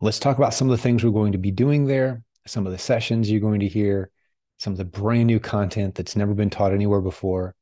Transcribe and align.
Let's 0.01 0.19
talk 0.19 0.37
about 0.37 0.53
some 0.53 0.71
of 0.71 0.77
the 0.77 0.81
things 0.81 1.03
we're 1.03 1.11
going 1.11 1.33
to 1.33 1.37
be 1.37 1.51
doing 1.51 1.85
there 1.85 2.23
some 2.45 2.65
of 2.65 2.71
the 2.71 2.77
sessions 2.77 3.29
you're 3.29 3.41
going 3.41 3.59
to 3.59 3.67
hear, 3.67 4.11
some 4.57 4.73
of 4.73 4.77
the 4.77 4.85
brand 4.85 5.27
new 5.27 5.39
content 5.39 5.95
that's 5.95 6.15
never 6.15 6.33
been 6.33 6.49
taught 6.49 6.73
anywhere 6.73 7.01
before, 7.01 7.55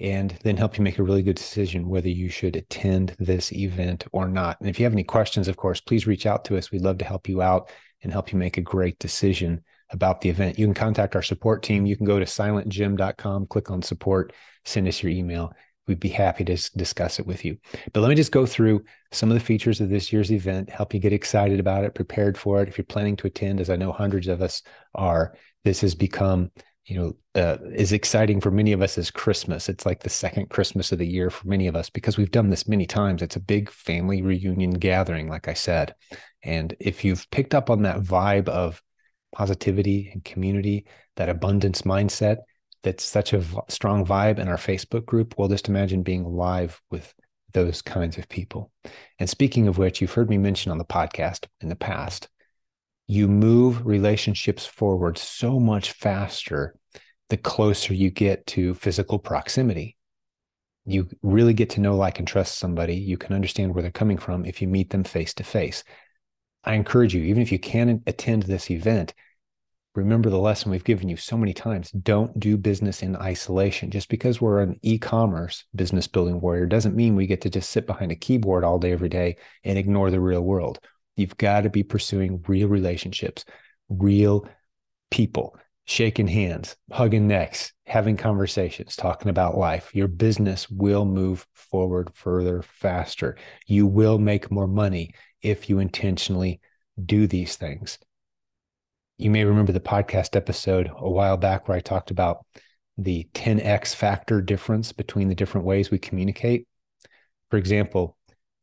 and 0.00 0.30
then 0.42 0.56
help 0.56 0.76
you 0.76 0.84
make 0.84 0.98
a 0.98 1.02
really 1.02 1.22
good 1.22 1.36
decision 1.36 1.88
whether 1.88 2.08
you 2.08 2.28
should 2.28 2.56
attend 2.56 3.14
this 3.18 3.52
event 3.52 4.04
or 4.12 4.28
not. 4.28 4.58
And 4.60 4.68
if 4.68 4.78
you 4.78 4.84
have 4.84 4.92
any 4.92 5.04
questions, 5.04 5.48
of 5.48 5.56
course, 5.56 5.80
please 5.80 6.06
reach 6.06 6.26
out 6.26 6.44
to 6.46 6.56
us. 6.56 6.70
We'd 6.70 6.82
love 6.82 6.98
to 6.98 7.04
help 7.04 7.28
you 7.28 7.42
out 7.42 7.70
and 8.02 8.12
help 8.12 8.32
you 8.32 8.38
make 8.38 8.56
a 8.56 8.62
great 8.62 8.98
decision 8.98 9.62
about 9.90 10.20
the 10.20 10.30
event. 10.30 10.58
You 10.58 10.66
can 10.66 10.74
contact 10.74 11.14
our 11.14 11.22
support 11.22 11.62
team. 11.62 11.86
You 11.86 11.96
can 11.96 12.06
go 12.06 12.18
to 12.18 12.24
silentjim.com, 12.24 13.46
click 13.46 13.70
on 13.70 13.82
support, 13.82 14.32
send 14.64 14.88
us 14.88 15.02
your 15.02 15.12
email, 15.12 15.52
we'd 15.86 16.00
be 16.00 16.08
happy 16.08 16.44
to 16.44 16.56
discuss 16.76 17.18
it 17.18 17.26
with 17.26 17.44
you. 17.44 17.56
But 17.92 18.00
let 18.00 18.08
me 18.08 18.14
just 18.14 18.32
go 18.32 18.46
through 18.46 18.84
some 19.10 19.30
of 19.30 19.34
the 19.34 19.44
features 19.44 19.80
of 19.80 19.88
this 19.88 20.12
year's 20.12 20.30
event, 20.30 20.70
help 20.70 20.94
you 20.94 21.00
get 21.00 21.12
excited 21.12 21.58
about 21.58 21.84
it, 21.84 21.94
prepared 21.94 22.38
for 22.38 22.62
it. 22.62 22.68
If 22.68 22.78
you're 22.78 22.84
planning 22.84 23.16
to 23.16 23.26
attend, 23.26 23.60
as 23.60 23.70
I 23.70 23.76
know 23.76 23.92
hundreds 23.92 24.28
of 24.28 24.42
us 24.42 24.62
are, 24.94 25.34
this 25.64 25.80
has 25.80 25.94
become, 25.94 26.50
you 26.86 26.98
know, 26.98 27.40
uh, 27.40 27.56
is 27.74 27.92
exciting 27.92 28.40
for 28.40 28.50
many 28.50 28.72
of 28.72 28.82
us 28.82 28.96
as 28.96 29.10
Christmas. 29.10 29.68
It's 29.68 29.86
like 29.86 30.02
the 30.02 30.08
second 30.08 30.50
Christmas 30.50 30.92
of 30.92 30.98
the 30.98 31.06
year 31.06 31.30
for 31.30 31.48
many 31.48 31.66
of 31.66 31.76
us 31.76 31.90
because 31.90 32.16
we've 32.16 32.30
done 32.30 32.50
this 32.50 32.68
many 32.68 32.86
times. 32.86 33.22
It's 33.22 33.36
a 33.36 33.40
big 33.40 33.70
family 33.70 34.22
reunion 34.22 34.72
gathering, 34.72 35.28
like 35.28 35.48
I 35.48 35.54
said. 35.54 35.94
And 36.44 36.76
if 36.78 37.04
you've 37.04 37.28
picked 37.30 37.54
up 37.54 37.70
on 37.70 37.82
that 37.82 38.00
vibe 38.00 38.48
of 38.48 38.82
positivity 39.34 40.10
and 40.12 40.24
community, 40.24 40.86
that 41.16 41.28
abundance 41.28 41.82
mindset, 41.82 42.38
that's 42.82 43.04
such 43.04 43.32
a 43.32 43.44
strong 43.68 44.04
vibe 44.04 44.38
in 44.38 44.48
our 44.48 44.56
Facebook 44.56 45.04
group. 45.04 45.34
Well, 45.36 45.48
just 45.48 45.68
imagine 45.68 46.02
being 46.02 46.24
live 46.24 46.80
with 46.90 47.14
those 47.52 47.82
kinds 47.82 48.18
of 48.18 48.28
people. 48.28 48.72
And 49.18 49.28
speaking 49.28 49.68
of 49.68 49.78
which, 49.78 50.00
you've 50.00 50.12
heard 50.12 50.30
me 50.30 50.38
mention 50.38 50.72
on 50.72 50.78
the 50.78 50.84
podcast 50.84 51.46
in 51.60 51.68
the 51.68 51.76
past, 51.76 52.28
you 53.06 53.28
move 53.28 53.84
relationships 53.86 54.64
forward 54.64 55.18
so 55.18 55.60
much 55.60 55.92
faster 55.92 56.74
the 57.28 57.36
closer 57.36 57.94
you 57.94 58.10
get 58.10 58.46
to 58.46 58.74
physical 58.74 59.18
proximity. 59.18 59.96
You 60.84 61.08
really 61.22 61.54
get 61.54 61.70
to 61.70 61.80
know, 61.80 61.96
like, 61.96 62.18
and 62.18 62.26
trust 62.26 62.58
somebody. 62.58 62.96
You 62.96 63.16
can 63.16 63.34
understand 63.34 63.74
where 63.74 63.82
they're 63.82 63.90
coming 63.90 64.18
from 64.18 64.44
if 64.44 64.60
you 64.60 64.68
meet 64.68 64.90
them 64.90 65.04
face 65.04 65.34
to 65.34 65.44
face. 65.44 65.84
I 66.64 66.74
encourage 66.74 67.14
you, 67.14 67.22
even 67.22 67.42
if 67.42 67.52
you 67.52 67.58
can't 67.58 68.02
attend 68.06 68.44
this 68.44 68.70
event, 68.70 69.14
remember 69.94 70.30
the 70.30 70.38
lesson 70.38 70.70
we've 70.70 70.84
given 70.84 71.08
you 71.08 71.16
so 71.16 71.36
many 71.36 71.52
times. 71.52 71.90
Don't 71.90 72.38
do 72.38 72.56
business 72.56 73.02
in 73.02 73.16
isolation. 73.16 73.90
Just 73.90 74.08
because 74.08 74.40
we're 74.40 74.60
an 74.60 74.78
e-commerce 74.82 75.64
business 75.74 76.06
building 76.06 76.40
warrior 76.40 76.66
doesn't 76.66 76.96
mean 76.96 77.14
we 77.14 77.26
get 77.26 77.42
to 77.42 77.50
just 77.50 77.70
sit 77.70 77.86
behind 77.86 78.10
a 78.12 78.16
keyboard 78.16 78.64
all 78.64 78.78
day 78.78 78.92
every 78.92 79.08
day 79.08 79.36
and 79.64 79.78
ignore 79.78 80.10
the 80.10 80.20
real 80.20 80.42
world. 80.42 80.78
You've 81.16 81.36
got 81.36 81.62
to 81.62 81.70
be 81.70 81.82
pursuing 81.82 82.42
real 82.46 82.68
relationships 82.68 83.44
real 83.88 84.48
people 85.10 85.56
shaking 85.84 86.28
hands 86.28 86.76
hugging 86.90 87.26
necks 87.26 87.72
having 87.84 88.16
conversations 88.16 88.96
talking 88.96 89.28
about 89.28 89.58
life. 89.58 89.90
Your 89.94 90.08
business 90.08 90.70
will 90.70 91.04
move 91.04 91.46
forward 91.52 92.10
further 92.14 92.62
faster. 92.62 93.36
You 93.66 93.86
will 93.86 94.18
make 94.18 94.50
more 94.50 94.68
money 94.68 95.12
if 95.42 95.68
you 95.68 95.80
intentionally 95.80 96.60
do 97.04 97.26
these 97.26 97.56
things 97.56 97.98
you 99.22 99.30
may 99.30 99.44
remember 99.44 99.70
the 99.70 99.78
podcast 99.78 100.34
episode 100.34 100.90
a 100.96 101.08
while 101.08 101.36
back 101.36 101.68
where 101.68 101.76
I 101.76 101.80
talked 101.80 102.10
about 102.10 102.44
the 102.98 103.28
10x 103.34 103.94
factor 103.94 104.40
difference 104.40 104.90
between 104.90 105.28
the 105.28 105.34
different 105.36 105.64
ways 105.64 105.90
we 105.90 105.98
communicate. 105.98 106.66
For 107.48 107.56
example, 107.56 108.16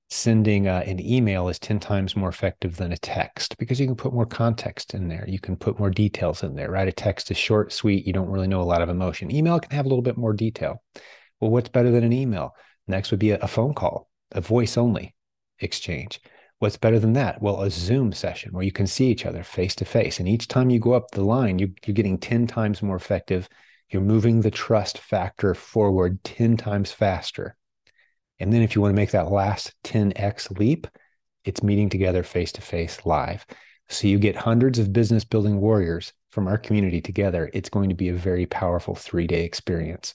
sending 0.10 0.68
uh, 0.68 0.84
an 0.86 1.00
email 1.00 1.48
is 1.48 1.60
10 1.60 1.80
times 1.80 2.18
more 2.18 2.28
effective 2.28 2.76
than 2.76 2.92
a 2.92 2.98
text 2.98 3.58
because 3.58 3.80
you 3.80 3.88
can 3.88 3.96
put 3.96 4.14
more 4.14 4.26
context 4.26 4.94
in 4.94 5.08
there. 5.08 5.24
You 5.30 5.40
can 5.40 5.56
put 5.56 5.80
more 5.80 5.90
details 5.90 6.44
in 6.44 6.56
there, 6.56 6.70
right? 6.70 6.88
A 6.88 6.92
text 6.92 7.32
is 7.32 7.38
short, 7.38 7.72
sweet. 7.72 8.06
You 8.06 8.12
don't 8.12 8.30
really 8.30 8.48
know 8.48 8.62
a 8.62 8.64
lot 8.64 8.82
of 8.82 8.90
emotion. 8.90 9.34
Email 9.34 9.62
can 9.62 9.72
have 9.72 9.86
a 9.86 9.90
little 9.90 10.04
bit 10.04 10.18
more 10.18 10.34
detail. 10.34 10.84
Well, 11.40 11.52
what's 11.52 11.70
better 11.70 11.92
than 11.92 12.04
an 12.04 12.12
email? 12.12 12.54
Next 12.86 13.12
would 13.12 13.20
be 13.22 13.32
a, 13.32 13.38
a 13.38 13.48
phone 13.48 13.74
call, 13.74 14.10
a 14.34 14.42
voice 14.42 14.78
only 14.78 15.16
exchange. 15.60 16.20
What's 16.60 16.78
better 16.78 17.00
than 17.00 17.14
that? 17.14 17.42
Well, 17.42 17.62
a 17.62 17.72
Zoom 17.72 18.12
session 18.12 18.52
where 18.52 18.64
you 18.64 18.72
can 18.72 18.86
see 18.86 19.08
each 19.08 19.26
other 19.26 19.44
face 19.44 19.76
to 19.76 19.86
face. 19.86 20.20
And 20.20 20.28
each 20.28 20.50
time 20.50 20.70
you 20.70 20.80
go 20.80 20.92
up 20.92 21.12
the 21.12 21.24
line, 21.24 21.58
you, 21.58 21.74
you're 21.86 21.94
getting 21.94 22.18
10 22.18 22.48
times 22.48 22.84
more 22.84 22.98
effective. 22.98 23.48
You're 23.90 24.02
moving 24.02 24.42
the 24.42 24.52
trust 24.52 24.98
factor 24.98 25.56
forward 25.56 26.22
10 26.26 26.58
times 26.58 26.92
faster. 26.92 27.56
And 28.40 28.52
then 28.52 28.62
if 28.62 28.76
you 28.76 28.82
want 28.82 28.92
to 28.92 28.96
make 28.96 29.12
that 29.12 29.32
last 29.32 29.74
10x 29.86 30.58
leap, 30.60 30.88
it's 31.46 31.64
meeting 31.64 31.90
together 31.90 32.24
face 32.24 32.52
to 32.54 32.62
face 32.62 33.06
live. 33.06 33.46
So 33.88 34.08
you 34.08 34.20
get 34.20 34.36
hundreds 34.36 34.80
of 34.80 34.94
business 34.94 35.24
building 35.24 35.62
warriors 35.62 36.12
from 36.30 36.48
our 36.48 36.58
community 36.58 37.02
together. 37.02 37.50
It's 37.54 37.70
going 37.70 37.90
to 37.90 37.96
be 37.96 38.10
a 38.10 38.14
very 38.14 38.46
powerful 38.46 38.96
three 38.96 39.28
day 39.28 39.46
experience. 39.46 40.14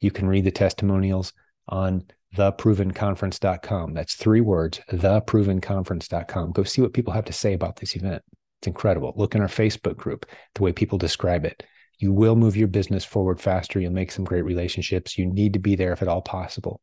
You 0.00 0.10
can 0.10 0.26
read 0.26 0.44
the 0.44 0.50
testimonials 0.50 1.34
on 1.68 2.04
theprovenconference.com. 2.36 3.94
That's 3.94 4.14
three 4.14 4.40
words, 4.40 4.80
theprovenconference.com. 4.90 6.52
Go 6.52 6.62
see 6.62 6.82
what 6.82 6.94
people 6.94 7.12
have 7.12 7.26
to 7.26 7.32
say 7.32 7.52
about 7.52 7.76
this 7.76 7.96
event. 7.96 8.22
It's 8.60 8.68
incredible. 8.68 9.12
Look 9.16 9.34
in 9.34 9.42
our 9.42 9.48
Facebook 9.48 9.96
group, 9.96 10.26
the 10.54 10.62
way 10.62 10.72
people 10.72 10.98
describe 10.98 11.44
it. 11.44 11.64
You 11.98 12.12
will 12.12 12.36
move 12.36 12.56
your 12.56 12.68
business 12.68 13.04
forward 13.04 13.40
faster. 13.40 13.78
You'll 13.78 13.92
make 13.92 14.10
some 14.10 14.24
great 14.24 14.44
relationships. 14.44 15.18
You 15.18 15.26
need 15.26 15.52
to 15.52 15.58
be 15.58 15.76
there 15.76 15.92
if 15.92 16.02
at 16.02 16.08
all 16.08 16.22
possible. 16.22 16.80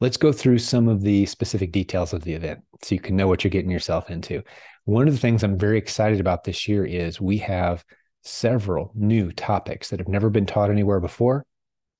Let's 0.00 0.16
go 0.16 0.32
through 0.32 0.58
some 0.58 0.86
of 0.86 1.00
the 1.00 1.26
specific 1.26 1.72
details 1.72 2.12
of 2.12 2.22
the 2.22 2.34
event 2.34 2.60
so 2.82 2.94
you 2.94 3.00
can 3.00 3.16
know 3.16 3.26
what 3.26 3.42
you're 3.42 3.50
getting 3.50 3.70
yourself 3.70 4.10
into. 4.10 4.42
One 4.84 5.08
of 5.08 5.14
the 5.14 5.20
things 5.20 5.42
I'm 5.42 5.58
very 5.58 5.76
excited 5.76 6.20
about 6.20 6.44
this 6.44 6.68
year 6.68 6.84
is 6.84 7.20
we 7.20 7.38
have 7.38 7.84
several 8.22 8.92
new 8.94 9.32
topics 9.32 9.90
that 9.90 9.98
have 9.98 10.08
never 10.08 10.30
been 10.30 10.46
taught 10.46 10.70
anywhere 10.70 11.00
before. 11.00 11.44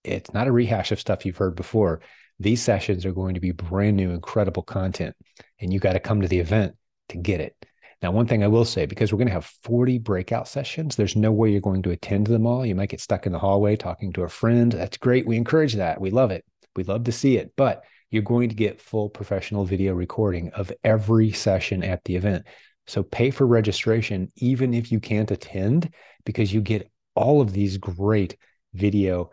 It's 0.04 0.32
not 0.32 0.46
a 0.46 0.52
rehash 0.52 0.92
of 0.92 1.00
stuff 1.00 1.26
you've 1.26 1.36
heard 1.36 1.56
before. 1.56 2.00
These 2.40 2.62
sessions 2.62 3.04
are 3.04 3.12
going 3.12 3.34
to 3.34 3.40
be 3.40 3.50
brand 3.50 3.96
new, 3.96 4.10
incredible 4.10 4.62
content, 4.62 5.16
and 5.60 5.72
you 5.72 5.80
got 5.80 5.94
to 5.94 6.00
come 6.00 6.20
to 6.20 6.28
the 6.28 6.38
event 6.38 6.74
to 7.08 7.16
get 7.16 7.40
it. 7.40 7.54
Now, 8.00 8.12
one 8.12 8.26
thing 8.28 8.44
I 8.44 8.48
will 8.48 8.64
say, 8.64 8.86
because 8.86 9.12
we're 9.12 9.18
going 9.18 9.28
to 9.28 9.34
have 9.34 9.52
40 9.64 9.98
breakout 9.98 10.46
sessions, 10.46 10.94
there's 10.94 11.16
no 11.16 11.32
way 11.32 11.50
you're 11.50 11.60
going 11.60 11.82
to 11.82 11.90
attend 11.90 12.28
them 12.28 12.46
all. 12.46 12.64
You 12.64 12.76
might 12.76 12.90
get 12.90 13.00
stuck 13.00 13.26
in 13.26 13.32
the 13.32 13.40
hallway 13.40 13.74
talking 13.74 14.12
to 14.12 14.22
a 14.22 14.28
friend. 14.28 14.70
That's 14.70 14.96
great. 14.96 15.26
We 15.26 15.36
encourage 15.36 15.74
that. 15.74 16.00
We 16.00 16.10
love 16.10 16.30
it. 16.30 16.44
We 16.76 16.84
love 16.84 17.04
to 17.04 17.12
see 17.12 17.38
it. 17.38 17.52
But 17.56 17.82
you're 18.10 18.22
going 18.22 18.50
to 18.50 18.54
get 18.54 18.80
full 18.80 19.10
professional 19.10 19.64
video 19.64 19.94
recording 19.94 20.50
of 20.50 20.72
every 20.84 21.32
session 21.32 21.82
at 21.82 22.04
the 22.04 22.14
event. 22.14 22.46
So 22.86 23.02
pay 23.02 23.30
for 23.30 23.46
registration, 23.46 24.28
even 24.36 24.74
if 24.74 24.92
you 24.92 25.00
can't 25.00 25.30
attend, 25.30 25.92
because 26.24 26.52
you 26.52 26.60
get 26.60 26.90
all 27.16 27.40
of 27.40 27.52
these 27.52 27.78
great 27.78 28.36
video 28.74 29.30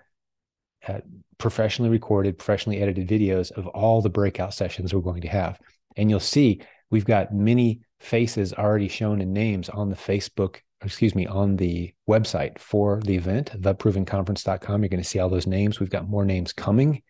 uh, 0.88 1.00
professionally 1.38 1.90
recorded, 1.90 2.38
professionally 2.38 2.80
edited 2.80 3.08
videos 3.08 3.52
of 3.52 3.68
all 3.68 4.02
the 4.02 4.10
breakout 4.10 4.54
sessions 4.54 4.94
we're 4.94 5.02
going 5.02 5.22
to 5.22 5.28
have. 5.28 5.60
And 5.98 6.10
you'll 6.10 6.20
see 6.20 6.62
we've 6.90 7.06
got 7.06 7.34
many 7.34 7.82
faces 8.00 8.54
already 8.54 8.88
shown 8.88 9.22
in 9.22 9.34
names 9.34 9.70
on 9.70 9.90
the 9.90 9.96
Facebook, 9.96 10.58
excuse 10.82 11.16
me, 11.16 11.26
on 11.26 11.56
the 11.56 11.94
website 12.10 12.60
for 12.60 13.02
the 13.04 13.16
event, 13.16 13.52
theprovenconference.com. 13.62 14.82
You're 14.82 14.90
going 14.90 15.04
to 15.04 15.08
see 15.08 15.20
all 15.20 15.30
those 15.30 15.48
names. 15.48 15.80
We've 15.80 15.90
got 15.90 16.08
more 16.08 16.26
names 16.26 16.54
coming. 16.54 17.02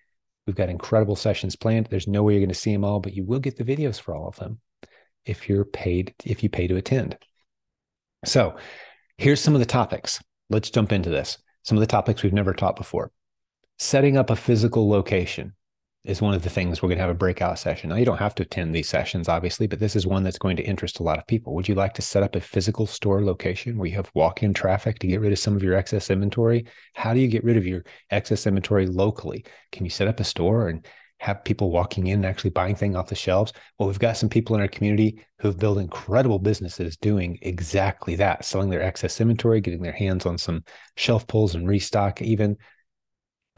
We've 0.48 0.56
got 0.56 0.69
incredible 0.69 1.16
sessions 1.16 1.56
planned. 1.56 1.88
There's 1.89 2.07
no 2.07 2.24
way 2.24 2.33
you're 2.33 2.42
going 2.42 2.50
to 2.50 2.56
see 2.56 2.72
them 2.72 2.86
all, 2.86 3.00
but 3.00 3.13
you 3.13 3.24
will 3.24 3.39
get 3.39 3.57
the 3.57 3.63
videos 3.63 4.00
for 4.00 4.16
all 4.16 4.27
of 4.27 4.36
them 4.36 4.60
if 5.25 5.50
you're 5.50 5.66
paid, 5.66 6.13
if 6.24 6.44
you 6.44 6.50
pay 6.50 6.68
to 6.68 6.75
attend. 6.75 7.18
So 8.25 8.56
here's 9.18 9.42
some 9.42 9.56
of 9.56 9.60
the 9.60 9.66
topics. 9.66 10.22
Let's 10.50 10.69
jump 10.69 10.92
into 10.92 11.10
this. 11.10 11.39
Some 11.63 11.77
of 11.77 11.81
the 11.81 11.88
topics 11.88 12.22
we've 12.22 12.33
never 12.33 12.54
taught 12.54 12.75
before. 12.75 13.12
Setting 13.77 14.16
up 14.16 14.30
a 14.30 14.38
physical 14.38 14.88
location 14.88 15.54
is 16.06 16.22
one 16.22 16.33
of 16.33 16.44
the 16.44 16.50
things 16.50 16.81
we're 16.81 16.88
going 16.88 16.98
to 16.98 17.04
have 17.04 17.12
a 17.12 17.13
breakout 17.13 17.60
session. 17.60 17.89
Now, 17.89 17.98
you 17.98 18.06
don't 18.06 18.19
have 18.19 18.36
to 18.36 18.44
attend 18.44 18.74
these 18.74 18.88
sessions, 18.88 19.27
obviously, 19.27 19.68
but 19.68 19.80
this 19.80 19.98
is 19.98 20.07
one 20.07 20.24
that's 20.24 20.38
going 20.38 20.56
to 20.56 20.63
interest 20.63 21.00
a 21.00 21.04
lot 21.04 21.18
of 21.18 21.27
people. 21.27 21.54
Would 21.56 21.68
you 21.68 21.75
like 21.75 21.94
to 21.95 22.01
set 22.01 22.24
up 22.24 22.36
a 22.36 22.39
physical 22.39 22.88
store 22.88 23.22
location 23.22 23.77
where 23.77 23.88
you 23.89 23.95
have 23.95 24.10
walk 24.13 24.44
in 24.44 24.54
traffic 24.54 25.00
to 25.00 25.07
get 25.07 25.19
rid 25.19 25.33
of 25.33 25.39
some 25.39 25.57
of 25.57 25.63
your 25.63 25.75
excess 25.75 26.10
inventory? 26.10 26.68
How 26.94 27.13
do 27.13 27.19
you 27.19 27.27
get 27.27 27.44
rid 27.44 27.57
of 27.57 27.68
your 27.68 27.83
excess 28.12 28.48
inventory 28.48 28.88
locally? 28.88 29.44
Can 29.74 29.83
you 29.83 29.89
set 29.89 30.07
up 30.07 30.22
a 30.22 30.24
store 30.24 30.69
and 30.69 30.86
have 31.19 31.44
people 31.44 31.69
walking 31.69 32.07
in 32.07 32.19
and 32.19 32.25
actually 32.25 32.51
buying 32.51 32.75
things 32.75 32.95
off 32.95 33.10
the 33.10 33.16
shelves? 33.16 33.51
Well, 33.77 33.89
we've 33.89 34.00
got 34.00 34.16
some 34.16 34.30
people 34.30 34.56
in 34.56 34.62
our 34.62 34.69
community 34.69 35.25
who've 35.39 35.57
built 35.60 35.80
incredible 35.80 36.39
businesses 36.39 36.95
doing 36.95 37.39
exactly 37.42 38.16
that, 38.16 38.45
selling 38.45 38.69
their 38.69 38.81
excess 38.81 39.19
inventory, 39.19 39.60
getting 39.60 39.81
their 39.81 39.92
hands 39.92 40.25
on 40.25 40.38
some 40.38 40.63
shelf 40.95 41.27
pulls 41.27 41.56
and 41.56 41.68
restock, 41.68 42.22
even 42.22 42.56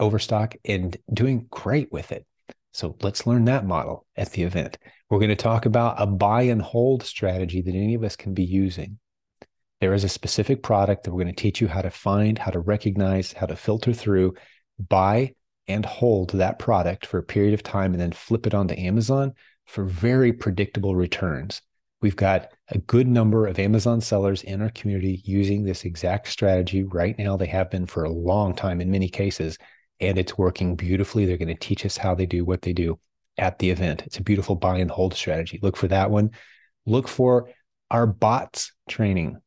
overstock, 0.00 0.54
and 0.64 0.96
doing 1.12 1.46
great 1.50 1.90
with 1.92 2.12
it. 2.12 2.26
So 2.72 2.96
let's 3.02 3.26
learn 3.26 3.46
that 3.46 3.66
model 3.66 4.06
at 4.16 4.32
the 4.32 4.42
event. 4.42 4.78
We're 5.10 5.18
going 5.18 5.30
to 5.30 5.36
talk 5.36 5.66
about 5.66 6.00
a 6.00 6.06
buy 6.06 6.42
and 6.42 6.62
hold 6.62 7.02
strategy 7.02 7.62
that 7.62 7.74
any 7.74 7.94
of 7.94 8.04
us 8.04 8.14
can 8.14 8.34
be 8.34 8.44
using. 8.44 8.98
There 9.80 9.94
is 9.94 10.04
a 10.04 10.08
specific 10.08 10.62
product 10.62 11.04
that 11.04 11.12
we're 11.12 11.22
going 11.22 11.34
to 11.34 11.42
teach 11.42 11.60
you 11.60 11.68
how 11.68 11.82
to 11.82 11.90
find, 11.90 12.38
how 12.38 12.50
to 12.50 12.60
recognize, 12.60 13.32
how 13.32 13.46
to 13.46 13.56
filter 13.56 13.92
through, 13.92 14.34
buy 14.78 15.34
and 15.66 15.84
hold 15.84 16.30
that 16.30 16.58
product 16.58 17.06
for 17.06 17.18
a 17.18 17.22
period 17.22 17.54
of 17.54 17.62
time, 17.62 17.92
and 17.92 18.00
then 18.00 18.12
flip 18.12 18.46
it 18.46 18.54
onto 18.54 18.74
Amazon 18.74 19.34
for 19.66 19.84
very 19.84 20.32
predictable 20.32 20.96
returns. 20.96 21.62
We've 22.00 22.16
got 22.16 22.52
a 22.68 22.78
good 22.78 23.08
number 23.08 23.46
of 23.46 23.58
Amazon 23.58 24.00
sellers 24.00 24.42
in 24.42 24.62
our 24.62 24.70
community 24.70 25.20
using 25.24 25.64
this 25.64 25.84
exact 25.84 26.28
strategy 26.28 26.84
right 26.84 27.18
now. 27.18 27.36
They 27.36 27.46
have 27.46 27.70
been 27.70 27.86
for 27.86 28.04
a 28.04 28.10
long 28.10 28.54
time 28.54 28.80
in 28.80 28.90
many 28.90 29.08
cases 29.08 29.58
and 30.00 30.18
it's 30.18 30.38
working 30.38 30.76
beautifully. 30.76 31.26
They're 31.26 31.36
going 31.36 31.48
to 31.48 31.54
teach 31.54 31.84
us 31.84 31.96
how 31.96 32.14
they 32.14 32.26
do 32.26 32.44
what 32.44 32.62
they 32.62 32.72
do 32.72 32.98
at 33.36 33.58
the 33.58 33.70
event. 33.70 34.02
It's 34.06 34.18
a 34.18 34.22
beautiful 34.22 34.56
buy 34.56 34.78
and 34.78 34.90
hold 34.90 35.14
strategy. 35.14 35.58
Look 35.62 35.76
for 35.76 35.88
that 35.88 36.10
one. 36.10 36.30
Look 36.86 37.08
for 37.08 37.50
our 37.90 38.06
bots 38.06 38.72
training. 38.88 39.38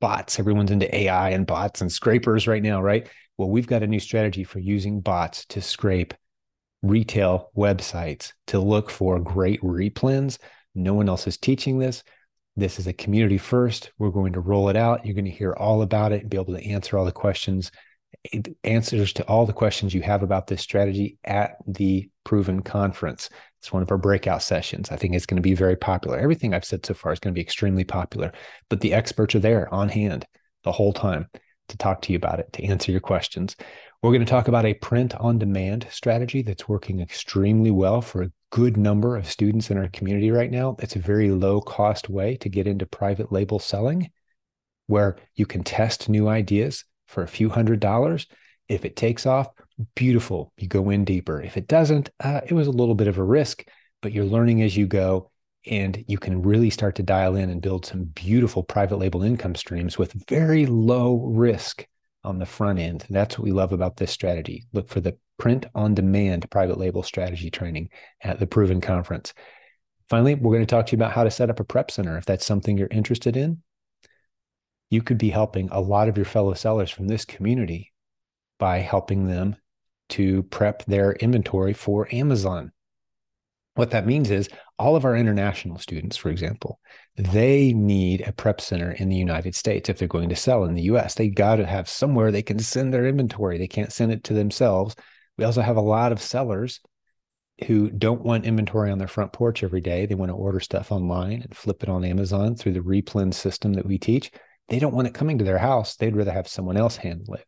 Bots, 0.00 0.38
everyone's 0.38 0.70
into 0.70 0.94
AI 0.94 1.30
and 1.30 1.46
bots 1.46 1.80
and 1.80 1.90
scrapers 1.90 2.46
right 2.46 2.62
now, 2.62 2.82
right? 2.82 3.08
Well, 3.38 3.50
we've 3.50 3.66
got 3.66 3.82
a 3.82 3.86
new 3.86 4.00
strategy 4.00 4.44
for 4.44 4.58
using 4.58 5.00
bots 5.00 5.44
to 5.46 5.60
scrape 5.60 6.14
retail 6.82 7.50
websites 7.56 8.32
to 8.48 8.58
look 8.58 8.90
for 8.90 9.18
great 9.18 9.60
replens. 9.62 10.38
No 10.74 10.94
one 10.94 11.08
else 11.08 11.26
is 11.26 11.38
teaching 11.38 11.78
this. 11.78 12.02
This 12.56 12.78
is 12.78 12.86
a 12.86 12.92
community 12.92 13.38
first. 13.38 13.90
We're 13.98 14.10
going 14.10 14.34
to 14.34 14.40
roll 14.40 14.68
it 14.68 14.76
out. 14.76 15.04
You're 15.04 15.14
going 15.14 15.26
to 15.26 15.30
hear 15.30 15.52
all 15.52 15.82
about 15.82 16.12
it 16.12 16.22
and 16.22 16.30
be 16.30 16.38
able 16.38 16.54
to 16.54 16.64
answer 16.64 16.96
all 16.96 17.04
the 17.04 17.12
questions 17.12 17.70
answers 18.64 19.12
to 19.14 19.26
all 19.26 19.46
the 19.46 19.52
questions 19.52 19.94
you 19.94 20.02
have 20.02 20.22
about 20.22 20.46
this 20.46 20.62
strategy 20.62 21.18
at 21.24 21.56
the 21.66 22.08
Proven 22.24 22.62
Conference. 22.62 23.30
It's 23.60 23.72
one 23.72 23.82
of 23.82 23.90
our 23.90 23.98
breakout 23.98 24.42
sessions. 24.42 24.90
I 24.90 24.96
think 24.96 25.14
it's 25.14 25.26
going 25.26 25.36
to 25.36 25.42
be 25.42 25.54
very 25.54 25.76
popular. 25.76 26.18
Everything 26.18 26.54
I've 26.54 26.64
said 26.64 26.84
so 26.84 26.94
far 26.94 27.12
is 27.12 27.18
going 27.18 27.34
to 27.34 27.38
be 27.38 27.42
extremely 27.42 27.84
popular, 27.84 28.32
but 28.68 28.80
the 28.80 28.94
experts 28.94 29.34
are 29.34 29.40
there 29.40 29.72
on 29.72 29.88
hand 29.88 30.26
the 30.64 30.72
whole 30.72 30.92
time 30.92 31.28
to 31.68 31.76
talk 31.76 32.02
to 32.02 32.12
you 32.12 32.16
about 32.16 32.38
it, 32.40 32.52
to 32.52 32.64
answer 32.64 32.92
your 32.92 33.00
questions. 33.00 33.56
We're 34.02 34.12
going 34.12 34.24
to 34.24 34.30
talk 34.30 34.48
about 34.48 34.66
a 34.66 34.74
print 34.74 35.14
on 35.16 35.38
demand 35.38 35.86
strategy 35.90 36.42
that's 36.42 36.68
working 36.68 37.00
extremely 37.00 37.70
well 37.70 38.00
for 38.00 38.22
a 38.22 38.30
good 38.50 38.76
number 38.76 39.16
of 39.16 39.28
students 39.28 39.70
in 39.70 39.78
our 39.78 39.88
community 39.88 40.30
right 40.30 40.50
now. 40.50 40.76
It's 40.78 40.96
a 40.96 41.00
very 41.00 41.30
low 41.30 41.60
cost 41.60 42.08
way 42.08 42.36
to 42.36 42.48
get 42.48 42.66
into 42.66 42.86
private 42.86 43.32
label 43.32 43.58
selling 43.58 44.10
where 44.86 45.16
you 45.34 45.46
can 45.46 45.64
test 45.64 46.08
new 46.08 46.28
ideas 46.28 46.84
for 47.06 47.22
a 47.22 47.28
few 47.28 47.48
hundred 47.48 47.80
dollars. 47.80 48.26
If 48.68 48.84
it 48.84 48.96
takes 48.96 49.26
off, 49.26 49.48
beautiful. 49.94 50.52
You 50.56 50.68
go 50.68 50.90
in 50.90 51.04
deeper. 51.04 51.40
If 51.40 51.56
it 51.56 51.68
doesn't, 51.68 52.10
uh, 52.20 52.40
it 52.46 52.52
was 52.52 52.66
a 52.66 52.72
little 52.72 52.94
bit 52.94 53.08
of 53.08 53.18
a 53.18 53.24
risk, 53.24 53.66
but 54.02 54.12
you're 54.12 54.24
learning 54.24 54.62
as 54.62 54.76
you 54.76 54.86
go. 54.86 55.30
And 55.68 56.04
you 56.06 56.18
can 56.18 56.42
really 56.42 56.70
start 56.70 56.94
to 56.96 57.02
dial 57.02 57.34
in 57.34 57.50
and 57.50 57.60
build 57.60 57.86
some 57.86 58.04
beautiful 58.04 58.62
private 58.62 58.98
label 58.98 59.24
income 59.24 59.56
streams 59.56 59.98
with 59.98 60.28
very 60.28 60.64
low 60.64 61.16
risk 61.16 61.84
on 62.22 62.38
the 62.38 62.46
front 62.46 62.78
end. 62.78 63.04
That's 63.10 63.36
what 63.36 63.44
we 63.44 63.50
love 63.50 63.72
about 63.72 63.96
this 63.96 64.12
strategy. 64.12 64.64
Look 64.72 64.88
for 64.88 65.00
the 65.00 65.16
print 65.38 65.66
on 65.74 65.94
demand 65.94 66.48
private 66.50 66.78
label 66.78 67.02
strategy 67.02 67.50
training 67.50 67.90
at 68.22 68.38
the 68.38 68.46
Proven 68.46 68.80
Conference. 68.80 69.34
Finally, 70.08 70.36
we're 70.36 70.54
going 70.54 70.64
to 70.64 70.70
talk 70.70 70.86
to 70.86 70.92
you 70.92 70.98
about 70.98 71.12
how 71.12 71.24
to 71.24 71.30
set 71.30 71.50
up 71.50 71.58
a 71.58 71.64
prep 71.64 71.90
center 71.90 72.16
if 72.16 72.24
that's 72.24 72.46
something 72.46 72.78
you're 72.78 72.88
interested 72.90 73.36
in 73.36 73.60
you 74.90 75.02
could 75.02 75.18
be 75.18 75.30
helping 75.30 75.68
a 75.70 75.80
lot 75.80 76.08
of 76.08 76.16
your 76.16 76.26
fellow 76.26 76.54
sellers 76.54 76.90
from 76.90 77.08
this 77.08 77.24
community 77.24 77.92
by 78.58 78.78
helping 78.78 79.26
them 79.26 79.56
to 80.08 80.44
prep 80.44 80.84
their 80.84 81.12
inventory 81.12 81.72
for 81.72 82.08
Amazon. 82.12 82.72
What 83.74 83.90
that 83.90 84.06
means 84.06 84.30
is 84.30 84.48
all 84.78 84.96
of 84.96 85.04
our 85.04 85.16
international 85.16 85.78
students, 85.78 86.16
for 86.16 86.30
example, 86.30 86.80
they 87.16 87.74
need 87.74 88.22
a 88.22 88.32
prep 88.32 88.60
center 88.60 88.92
in 88.92 89.08
the 89.08 89.16
United 89.16 89.54
States 89.54 89.88
if 89.88 89.98
they're 89.98 90.08
going 90.08 90.30
to 90.30 90.36
sell 90.36 90.64
in 90.64 90.74
the 90.74 90.84
US. 90.84 91.14
They 91.14 91.28
got 91.28 91.56
to 91.56 91.66
have 91.66 91.88
somewhere 91.88 92.30
they 92.30 92.42
can 92.42 92.58
send 92.58 92.94
their 92.94 93.06
inventory. 93.06 93.58
They 93.58 93.68
can't 93.68 93.92
send 93.92 94.12
it 94.12 94.24
to 94.24 94.34
themselves. 94.34 94.94
We 95.36 95.44
also 95.44 95.60
have 95.60 95.76
a 95.76 95.82
lot 95.82 96.12
of 96.12 96.22
sellers 96.22 96.80
who 97.66 97.90
don't 97.90 98.22
want 98.22 98.44
inventory 98.44 98.90
on 98.90 98.98
their 98.98 99.08
front 99.08 99.32
porch 99.32 99.62
every 99.62 99.80
day. 99.80 100.06
They 100.06 100.14
want 100.14 100.30
to 100.30 100.36
order 100.36 100.60
stuff 100.60 100.92
online 100.92 101.42
and 101.42 101.56
flip 101.56 101.82
it 101.82 101.88
on 101.88 102.04
Amazon 102.04 102.54
through 102.54 102.72
the 102.72 102.80
replen 102.80 103.34
system 103.34 103.74
that 103.74 103.86
we 103.86 103.98
teach 103.98 104.30
they 104.68 104.78
don't 104.78 104.94
want 104.94 105.06
it 105.06 105.14
coming 105.14 105.38
to 105.38 105.44
their 105.44 105.58
house. 105.58 105.96
They'd 105.96 106.16
rather 106.16 106.32
have 106.32 106.48
someone 106.48 106.76
else 106.76 106.96
handle 106.96 107.34
it. 107.34 107.44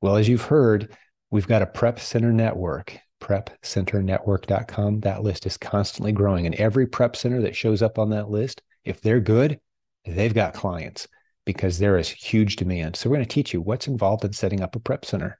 Well, 0.00 0.16
as 0.16 0.28
you've 0.28 0.44
heard, 0.44 0.96
we've 1.30 1.46
got 1.46 1.62
a 1.62 1.66
prep 1.66 2.00
center 2.00 2.32
network, 2.32 2.98
prepcenternetwork.com. 3.20 5.00
That 5.00 5.22
list 5.22 5.46
is 5.46 5.56
constantly 5.56 6.12
growing. 6.12 6.46
And 6.46 6.54
every 6.56 6.86
prep 6.86 7.14
center 7.16 7.42
that 7.42 7.56
shows 7.56 7.82
up 7.82 7.98
on 7.98 8.10
that 8.10 8.28
list, 8.28 8.62
if 8.84 9.00
they're 9.00 9.20
good, 9.20 9.60
they've 10.04 10.34
got 10.34 10.54
clients 10.54 11.06
because 11.44 11.78
there 11.78 11.98
is 11.98 12.08
huge 12.08 12.56
demand. 12.56 12.96
So 12.96 13.08
we're 13.08 13.16
going 13.16 13.26
to 13.28 13.34
teach 13.34 13.52
you 13.52 13.60
what's 13.60 13.88
involved 13.88 14.24
in 14.24 14.32
setting 14.32 14.60
up 14.60 14.76
a 14.76 14.80
prep 14.80 15.04
center. 15.04 15.38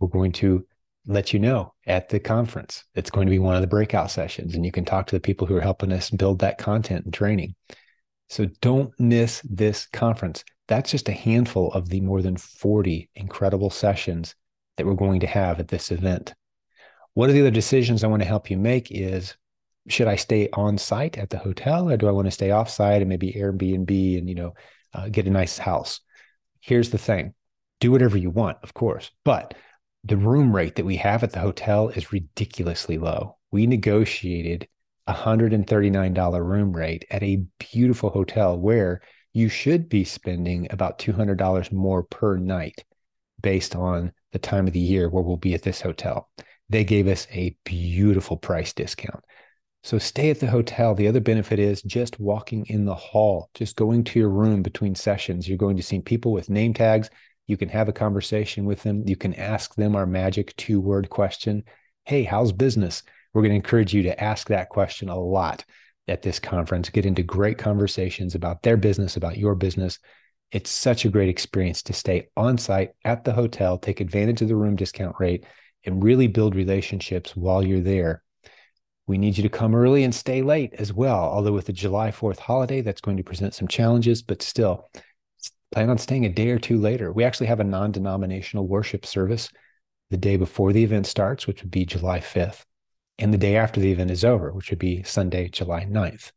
We're 0.00 0.08
going 0.08 0.32
to 0.32 0.66
let 1.06 1.32
you 1.32 1.38
know 1.38 1.74
at 1.86 2.08
the 2.08 2.20
conference. 2.20 2.84
It's 2.94 3.10
going 3.10 3.26
to 3.26 3.30
be 3.30 3.38
one 3.38 3.54
of 3.54 3.60
the 3.60 3.66
breakout 3.66 4.10
sessions, 4.10 4.54
and 4.54 4.64
you 4.64 4.72
can 4.72 4.84
talk 4.84 5.06
to 5.08 5.16
the 5.16 5.20
people 5.20 5.46
who 5.46 5.56
are 5.56 5.60
helping 5.62 5.92
us 5.92 6.10
build 6.10 6.38
that 6.40 6.58
content 6.58 7.04
and 7.04 7.14
training. 7.14 7.54
So 8.32 8.46
don't 8.62 8.98
miss 8.98 9.42
this 9.44 9.84
conference. 9.88 10.42
That's 10.66 10.90
just 10.90 11.10
a 11.10 11.12
handful 11.12 11.70
of 11.74 11.90
the 11.90 12.00
more 12.00 12.22
than 12.22 12.38
40 12.38 13.10
incredible 13.14 13.68
sessions 13.68 14.34
that 14.78 14.86
we're 14.86 14.94
going 14.94 15.20
to 15.20 15.26
have 15.26 15.60
at 15.60 15.68
this 15.68 15.90
event. 15.90 16.32
One 17.12 17.28
of 17.28 17.34
the 17.34 17.42
other 17.42 17.50
decisions 17.50 18.02
I 18.02 18.06
want 18.06 18.22
to 18.22 18.28
help 18.28 18.50
you 18.50 18.56
make 18.56 18.90
is 18.90 19.36
should 19.86 20.08
I 20.08 20.16
stay 20.16 20.48
on 20.54 20.78
site 20.78 21.18
at 21.18 21.28
the 21.28 21.36
hotel 21.36 21.90
or 21.90 21.98
do 21.98 22.08
I 22.08 22.12
want 22.12 22.26
to 22.26 22.30
stay 22.30 22.52
off 22.52 22.70
site 22.70 23.02
and 23.02 23.08
maybe 23.10 23.34
Airbnb 23.34 24.16
and, 24.16 24.26
you 24.26 24.34
know, 24.34 24.54
uh, 24.94 25.10
get 25.10 25.26
a 25.26 25.30
nice 25.30 25.58
house? 25.58 26.00
Here's 26.60 26.88
the 26.88 26.96
thing 26.96 27.34
do 27.80 27.92
whatever 27.92 28.16
you 28.16 28.30
want, 28.30 28.56
of 28.62 28.72
course, 28.72 29.10
but 29.26 29.52
the 30.04 30.16
room 30.16 30.56
rate 30.56 30.76
that 30.76 30.86
we 30.86 30.96
have 30.96 31.22
at 31.22 31.32
the 31.32 31.40
hotel 31.40 31.90
is 31.90 32.14
ridiculously 32.14 32.96
low. 32.96 33.36
We 33.50 33.66
negotiated 33.66 34.68
$139 35.08 36.44
room 36.44 36.72
rate 36.72 37.04
at 37.10 37.22
a 37.22 37.44
beautiful 37.58 38.10
hotel 38.10 38.58
where 38.58 39.00
you 39.32 39.48
should 39.48 39.88
be 39.88 40.04
spending 40.04 40.66
about 40.70 40.98
$200 40.98 41.72
more 41.72 42.02
per 42.02 42.36
night 42.36 42.84
based 43.40 43.74
on 43.74 44.12
the 44.32 44.38
time 44.38 44.66
of 44.66 44.72
the 44.72 44.80
year 44.80 45.08
where 45.08 45.22
we'll 45.22 45.36
be 45.36 45.54
at 45.54 45.62
this 45.62 45.80
hotel. 45.80 46.30
They 46.68 46.84
gave 46.84 47.08
us 47.08 47.26
a 47.30 47.56
beautiful 47.64 48.36
price 48.36 48.72
discount. 48.72 49.24
So 49.84 49.98
stay 49.98 50.30
at 50.30 50.38
the 50.38 50.46
hotel. 50.46 50.94
The 50.94 51.08
other 51.08 51.20
benefit 51.20 51.58
is 51.58 51.82
just 51.82 52.20
walking 52.20 52.64
in 52.66 52.84
the 52.84 52.94
hall, 52.94 53.50
just 53.54 53.74
going 53.74 54.04
to 54.04 54.18
your 54.18 54.28
room 54.28 54.62
between 54.62 54.94
sessions. 54.94 55.48
You're 55.48 55.58
going 55.58 55.76
to 55.76 55.82
see 55.82 56.00
people 56.00 56.32
with 56.32 56.48
name 56.48 56.72
tags. 56.72 57.10
You 57.48 57.56
can 57.56 57.68
have 57.70 57.88
a 57.88 57.92
conversation 57.92 58.64
with 58.64 58.84
them. 58.84 59.02
You 59.06 59.16
can 59.16 59.34
ask 59.34 59.74
them 59.74 59.96
our 59.96 60.06
magic 60.06 60.54
two 60.56 60.80
word 60.80 61.10
question 61.10 61.64
Hey, 62.04 62.24
how's 62.24 62.52
business? 62.52 63.02
We're 63.32 63.42
going 63.42 63.52
to 63.52 63.56
encourage 63.56 63.94
you 63.94 64.02
to 64.04 64.22
ask 64.22 64.48
that 64.48 64.68
question 64.68 65.08
a 65.08 65.18
lot 65.18 65.64
at 66.08 66.22
this 66.22 66.38
conference, 66.38 66.90
get 66.90 67.06
into 67.06 67.22
great 67.22 67.58
conversations 67.58 68.34
about 68.34 68.62
their 68.62 68.76
business, 68.76 69.16
about 69.16 69.38
your 69.38 69.54
business. 69.54 69.98
It's 70.50 70.70
such 70.70 71.04
a 71.04 71.10
great 71.10 71.28
experience 71.28 71.82
to 71.84 71.92
stay 71.92 72.28
on 72.36 72.58
site 72.58 72.90
at 73.04 73.24
the 73.24 73.32
hotel, 73.32 73.78
take 73.78 74.00
advantage 74.00 74.42
of 74.42 74.48
the 74.48 74.56
room 74.56 74.76
discount 74.76 75.16
rate, 75.18 75.46
and 75.84 76.02
really 76.02 76.26
build 76.26 76.54
relationships 76.54 77.34
while 77.34 77.64
you're 77.64 77.80
there. 77.80 78.22
We 79.06 79.18
need 79.18 79.36
you 79.36 79.42
to 79.42 79.48
come 79.48 79.74
early 79.74 80.04
and 80.04 80.14
stay 80.14 80.42
late 80.42 80.74
as 80.74 80.92
well. 80.92 81.18
Although 81.18 81.52
with 81.52 81.66
the 81.66 81.72
July 81.72 82.10
4th 82.10 82.38
holiday, 82.38 82.82
that's 82.82 83.00
going 83.00 83.16
to 83.16 83.24
present 83.24 83.54
some 83.54 83.68
challenges, 83.68 84.22
but 84.22 84.42
still, 84.42 84.88
plan 85.72 85.90
on 85.90 85.98
staying 85.98 86.26
a 86.26 86.28
day 86.28 86.50
or 86.50 86.58
two 86.58 86.78
later. 86.78 87.12
We 87.12 87.24
actually 87.24 87.46
have 87.46 87.60
a 87.60 87.64
non 87.64 87.92
denominational 87.92 88.68
worship 88.68 89.04
service 89.06 89.48
the 90.10 90.16
day 90.16 90.36
before 90.36 90.72
the 90.72 90.84
event 90.84 91.06
starts, 91.06 91.46
which 91.46 91.62
would 91.62 91.70
be 91.70 91.86
July 91.86 92.20
5th, 92.20 92.64
and 93.22 93.32
the 93.32 93.38
day 93.38 93.54
after 93.54 93.80
the 93.80 93.92
event 93.92 94.10
is 94.10 94.24
over, 94.24 94.52
which 94.52 94.70
would 94.70 94.80
be 94.80 95.04
Sunday, 95.04 95.48
July 95.48 95.84
9th. 95.84 96.32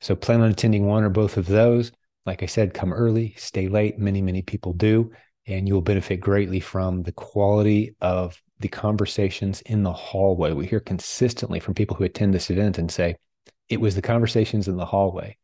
So 0.00 0.16
plan 0.16 0.40
on 0.40 0.50
attending 0.50 0.84
one 0.84 1.04
or 1.04 1.08
both 1.08 1.36
of 1.36 1.46
those. 1.46 1.92
Like 2.26 2.42
I 2.42 2.46
said, 2.46 2.74
come 2.74 2.92
early, 2.92 3.34
stay 3.38 3.68
late. 3.68 3.96
Many, 3.96 4.20
many 4.22 4.42
people 4.42 4.72
do. 4.72 5.12
And 5.46 5.68
you 5.68 5.74
will 5.74 5.82
benefit 5.82 6.16
greatly 6.16 6.58
from 6.58 7.04
the 7.04 7.12
quality 7.12 7.94
of 8.00 8.42
the 8.58 8.66
conversations 8.66 9.60
in 9.60 9.84
the 9.84 9.92
hallway. 9.92 10.50
We 10.52 10.66
hear 10.66 10.80
consistently 10.80 11.60
from 11.60 11.74
people 11.74 11.96
who 11.96 12.02
attend 12.02 12.34
this 12.34 12.50
event 12.50 12.78
and 12.78 12.90
say, 12.90 13.14
it 13.68 13.80
was 13.80 13.94
the 13.94 14.02
conversations 14.02 14.66
in 14.66 14.76
the 14.76 14.84
hallway. 14.84 15.36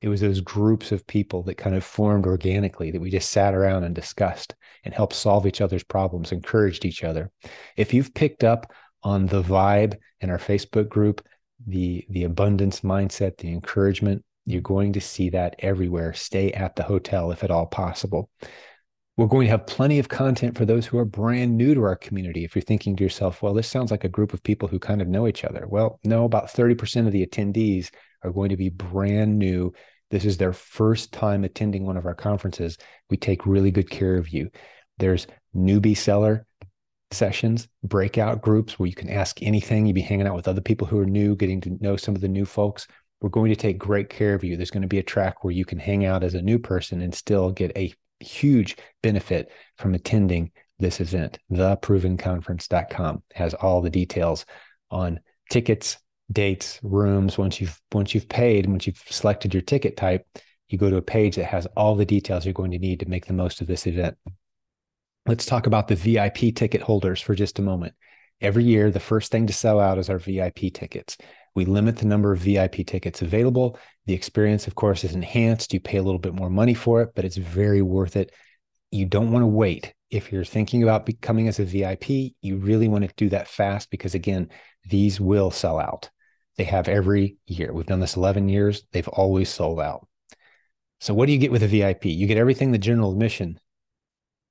It 0.00 0.08
was 0.08 0.22
those 0.22 0.40
groups 0.40 0.92
of 0.92 1.06
people 1.06 1.42
that 1.42 1.58
kind 1.58 1.76
of 1.76 1.84
formed 1.84 2.24
organically 2.24 2.90
that 2.90 3.00
we 3.02 3.10
just 3.10 3.30
sat 3.30 3.54
around 3.54 3.84
and 3.84 3.94
discussed 3.94 4.54
and 4.84 4.94
helped 4.94 5.12
solve 5.12 5.46
each 5.46 5.60
other's 5.60 5.84
problems, 5.84 6.32
encouraged 6.32 6.86
each 6.86 7.04
other. 7.04 7.30
If 7.76 7.92
you've 7.92 8.14
picked 8.14 8.44
up 8.44 8.72
on 9.02 9.26
the 9.26 9.42
vibe 9.42 9.96
in 10.20 10.30
our 10.30 10.38
Facebook 10.38 10.88
group, 10.88 11.26
the 11.66 12.06
the 12.10 12.24
abundance 12.24 12.80
mindset, 12.80 13.38
the 13.38 13.52
encouragement, 13.52 14.24
you're 14.44 14.60
going 14.60 14.92
to 14.94 15.00
see 15.00 15.30
that 15.30 15.56
everywhere. 15.60 16.12
Stay 16.12 16.52
at 16.52 16.76
the 16.76 16.82
hotel 16.82 17.30
if 17.30 17.44
at 17.44 17.50
all 17.50 17.66
possible. 17.66 18.30
We're 19.16 19.26
going 19.26 19.46
to 19.46 19.50
have 19.50 19.66
plenty 19.66 19.98
of 19.98 20.08
content 20.08 20.56
for 20.56 20.64
those 20.64 20.86
who 20.86 20.98
are 20.98 21.04
brand 21.04 21.56
new 21.56 21.74
to 21.74 21.82
our 21.82 21.96
community. 21.96 22.44
If 22.44 22.56
you're 22.56 22.62
thinking 22.62 22.96
to 22.96 23.04
yourself, 23.04 23.42
well, 23.42 23.52
this 23.52 23.68
sounds 23.68 23.90
like 23.90 24.04
a 24.04 24.08
group 24.08 24.32
of 24.32 24.42
people 24.42 24.68
who 24.68 24.78
kind 24.78 25.02
of 25.02 25.08
know 25.08 25.28
each 25.28 25.44
other. 25.44 25.66
Well, 25.68 26.00
no, 26.02 26.24
about 26.24 26.46
30% 26.46 27.06
of 27.06 27.12
the 27.12 27.24
attendees 27.24 27.90
are 28.22 28.32
going 28.32 28.48
to 28.48 28.56
be 28.56 28.70
brand 28.70 29.38
new. 29.38 29.74
This 30.10 30.24
is 30.24 30.38
their 30.38 30.54
first 30.54 31.12
time 31.12 31.44
attending 31.44 31.84
one 31.84 31.98
of 31.98 32.06
our 32.06 32.14
conferences. 32.14 32.78
We 33.10 33.18
take 33.18 33.46
really 33.46 33.70
good 33.70 33.90
care 33.90 34.16
of 34.16 34.30
you. 34.30 34.50
There's 34.98 35.26
newbie 35.54 35.96
seller 35.96 36.46
sessions, 37.12 37.68
breakout 37.82 38.42
groups 38.42 38.78
where 38.78 38.88
you 38.88 38.94
can 38.94 39.08
ask 39.08 39.42
anything. 39.42 39.86
You'll 39.86 39.94
be 39.94 40.00
hanging 40.00 40.26
out 40.26 40.34
with 40.34 40.48
other 40.48 40.60
people 40.60 40.86
who 40.86 40.98
are 40.98 41.06
new, 41.06 41.36
getting 41.36 41.60
to 41.62 41.78
know 41.80 41.96
some 41.96 42.14
of 42.14 42.20
the 42.20 42.28
new 42.28 42.44
folks. 42.44 42.86
We're 43.20 43.28
going 43.28 43.50
to 43.50 43.56
take 43.56 43.78
great 43.78 44.08
care 44.08 44.34
of 44.34 44.42
you. 44.42 44.56
There's 44.56 44.70
going 44.70 44.82
to 44.82 44.88
be 44.88 44.98
a 44.98 45.02
track 45.02 45.44
where 45.44 45.52
you 45.52 45.64
can 45.64 45.78
hang 45.78 46.04
out 46.04 46.24
as 46.24 46.34
a 46.34 46.42
new 46.42 46.58
person 46.58 47.00
and 47.02 47.14
still 47.14 47.50
get 47.50 47.76
a 47.76 47.92
huge 48.20 48.76
benefit 49.02 49.50
from 49.76 49.94
attending 49.94 50.50
this 50.78 51.00
event. 51.00 51.38
Theprovenconference.com 51.52 53.22
has 53.34 53.54
all 53.54 53.80
the 53.80 53.90
details 53.90 54.44
on 54.90 55.20
tickets, 55.50 55.98
dates, 56.30 56.80
rooms. 56.82 57.38
Once 57.38 57.60
you've 57.60 57.80
once 57.92 58.14
you've 58.14 58.28
paid, 58.28 58.66
once 58.66 58.86
you've 58.86 59.02
selected 59.08 59.54
your 59.54 59.62
ticket 59.62 59.96
type, 59.96 60.26
you 60.68 60.78
go 60.78 60.90
to 60.90 60.96
a 60.96 61.02
page 61.02 61.36
that 61.36 61.44
has 61.44 61.66
all 61.76 61.94
the 61.94 62.04
details 62.04 62.44
you're 62.44 62.54
going 62.54 62.70
to 62.70 62.78
need 62.78 63.00
to 63.00 63.08
make 63.08 63.26
the 63.26 63.32
most 63.32 63.60
of 63.60 63.66
this 63.66 63.86
event. 63.86 64.16
Let's 65.24 65.46
talk 65.46 65.68
about 65.68 65.86
the 65.86 65.94
VIP 65.94 66.54
ticket 66.54 66.82
holders 66.82 67.20
for 67.20 67.36
just 67.36 67.60
a 67.60 67.62
moment. 67.62 67.94
Every 68.40 68.64
year, 68.64 68.90
the 68.90 68.98
first 68.98 69.30
thing 69.30 69.46
to 69.46 69.52
sell 69.52 69.78
out 69.78 69.98
is 69.98 70.10
our 70.10 70.18
VIP 70.18 70.72
tickets. 70.74 71.16
We 71.54 71.64
limit 71.64 71.96
the 71.96 72.06
number 72.06 72.32
of 72.32 72.40
VIP 72.40 72.84
tickets 72.84 73.22
available. 73.22 73.78
The 74.06 74.14
experience, 74.14 74.66
of 74.66 74.74
course, 74.74 75.04
is 75.04 75.14
enhanced. 75.14 75.72
You 75.72 75.78
pay 75.78 75.98
a 75.98 76.02
little 76.02 76.18
bit 76.18 76.34
more 76.34 76.50
money 76.50 76.74
for 76.74 77.02
it, 77.02 77.10
but 77.14 77.24
it's 77.24 77.36
very 77.36 77.82
worth 77.82 78.16
it. 78.16 78.32
You 78.90 79.06
don't 79.06 79.30
want 79.30 79.44
to 79.44 79.46
wait. 79.46 79.94
If 80.10 80.32
you're 80.32 80.44
thinking 80.44 80.82
about 80.82 81.06
becoming 81.06 81.46
as 81.46 81.60
a 81.60 81.64
VIP, 81.64 82.34
you 82.42 82.56
really 82.56 82.88
want 82.88 83.08
to 83.08 83.14
do 83.16 83.28
that 83.28 83.46
fast 83.46 83.92
because, 83.92 84.16
again, 84.16 84.48
these 84.88 85.20
will 85.20 85.52
sell 85.52 85.78
out. 85.78 86.10
They 86.56 86.64
have 86.64 86.88
every 86.88 87.36
year. 87.46 87.72
We've 87.72 87.86
done 87.86 88.00
this 88.00 88.16
11 88.16 88.48
years, 88.48 88.82
they've 88.90 89.06
always 89.06 89.48
sold 89.48 89.78
out. 89.78 90.04
So, 90.98 91.14
what 91.14 91.26
do 91.26 91.32
you 91.32 91.38
get 91.38 91.52
with 91.52 91.62
a 91.62 91.68
VIP? 91.68 92.06
You 92.06 92.26
get 92.26 92.38
everything 92.38 92.72
the 92.72 92.78
general 92.78 93.12
admission 93.12 93.60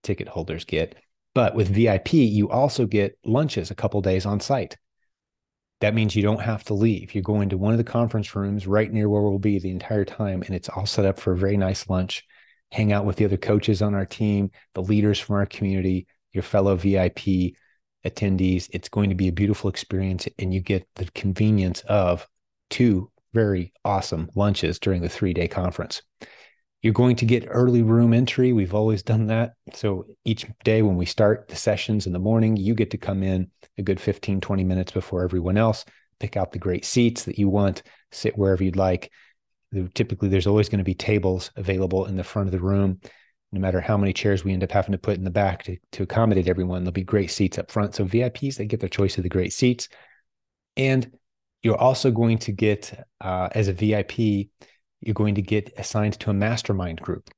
ticket 0.03 0.27
holders 0.27 0.65
get. 0.65 0.96
But 1.34 1.55
with 1.55 1.70
VIP, 1.70 2.13
you 2.13 2.50
also 2.50 2.86
get 2.86 3.17
lunches 3.25 3.72
a 3.72 3.75
couple 3.75 4.01
days 4.01 4.25
on 4.25 4.39
site. 4.39 4.77
That 5.79 5.96
means 5.96 6.15
you 6.15 6.22
don't 6.22 6.41
have 6.41 6.63
to 6.65 6.74
leave. 6.74 7.15
You 7.15 7.22
go 7.22 7.41
into 7.41 7.58
one 7.58 7.74
of 7.74 7.77
the 7.77 7.84
conference 7.84 8.36
rooms 8.36 8.67
right 8.67 8.91
near 8.91 9.10
where 9.10 9.22
we'll 9.22 9.39
be 9.39 9.58
the 9.58 9.72
entire 9.72 10.05
time, 10.05 10.43
and 10.43 10.53
it's 10.53 10.70
all 10.70 10.86
set 10.86 11.05
up 11.05 11.20
for 11.20 11.34
a 11.34 11.38
very 11.38 11.58
nice 11.58 11.89
lunch. 11.89 12.24
Hang 12.72 12.91
out 12.91 13.05
with 13.05 13.15
the 13.15 13.25
other 13.25 13.38
coaches 13.38 13.81
on 13.81 13.96
our 13.96 14.05
team, 14.05 14.51
the 14.74 14.84
leaders 14.84 15.20
from 15.20 15.38
our 15.38 15.46
community, 15.46 16.08
your 16.34 16.43
fellow 16.43 16.75
VIP 16.75 17.55
attendees. 18.05 18.70
It's 18.72 18.89
going 18.89 19.10
to 19.10 19.15
be 19.15 19.27
a 19.27 19.34
beautiful 19.34 19.70
experience, 19.70 20.27
and 20.38 20.53
you 20.53 20.62
get 20.62 20.88
the 20.96 21.10
convenience 21.15 21.81
of 21.81 22.27
two 22.70 23.12
very 23.34 23.74
awesome 23.84 24.29
lunches 24.36 24.79
during 24.79 25.01
the 25.01 25.10
three 25.10 25.34
day 25.34 25.48
conference. 25.48 26.01
You're 26.81 26.93
going 26.93 27.15
to 27.17 27.25
get 27.25 27.45
early 27.47 27.83
room 27.83 28.13
entry. 28.13 28.53
We've 28.53 28.73
always 28.73 29.03
done 29.03 29.27
that. 29.27 29.53
So 29.73 30.05
each 30.25 30.45
day 30.63 30.81
when 30.81 30.97
we 30.97 31.05
start 31.05 31.47
the 31.47 31.55
sessions 31.55 32.07
in 32.07 32.13
the 32.13 32.19
morning, 32.19 32.57
you 32.57 32.73
get 32.73 32.91
to 32.91 32.97
come 32.97 33.21
in 33.21 33.51
a 33.77 33.83
good 33.83 34.00
15, 34.00 34.41
20 34.41 34.63
minutes 34.63 34.91
before 34.91 35.23
everyone 35.23 35.57
else, 35.57 35.85
pick 36.19 36.35
out 36.38 36.51
the 36.51 36.59
great 36.59 36.83
seats 36.83 37.23
that 37.25 37.38
you 37.38 37.50
want, 37.50 37.83
sit 38.11 38.38
wherever 38.38 38.63
you'd 38.63 38.75
like. 38.75 39.11
Typically, 39.93 40.27
there's 40.27 40.47
always 40.47 40.69
going 40.69 40.79
to 40.79 40.83
be 40.83 40.95
tables 40.95 41.51
available 41.55 42.07
in 42.07 42.17
the 42.17 42.23
front 42.23 42.47
of 42.47 42.51
the 42.51 42.59
room. 42.59 43.00
No 43.51 43.59
matter 43.59 43.79
how 43.79 43.97
many 43.97 44.11
chairs 44.11 44.43
we 44.43 44.53
end 44.53 44.63
up 44.63 44.71
having 44.71 44.93
to 44.93 44.97
put 44.97 45.17
in 45.17 45.23
the 45.23 45.29
back 45.29 45.63
to, 45.63 45.77
to 45.93 46.03
accommodate 46.03 46.47
everyone, 46.47 46.83
there'll 46.83 46.93
be 46.93 47.03
great 47.03 47.31
seats 47.31 47.59
up 47.59 47.69
front. 47.69 47.93
So 47.93 48.05
VIPs, 48.05 48.55
they 48.55 48.65
get 48.65 48.79
their 48.79 48.89
choice 48.89 49.17
of 49.17 49.23
the 49.23 49.29
great 49.29 49.53
seats. 49.53 49.88
And 50.77 51.11
you're 51.61 51.77
also 51.77 52.11
going 52.11 52.39
to 52.39 52.51
get, 52.51 53.05
uh, 53.19 53.50
as 53.53 53.67
a 53.67 53.73
VIP, 53.73 54.50
you're 55.01 55.13
going 55.13 55.36
to 55.36 55.41
get 55.41 55.74
assigned 55.77 56.20
to 56.20 56.29
a 56.29 56.34
mastermind 56.34 57.01
group. 57.01 57.29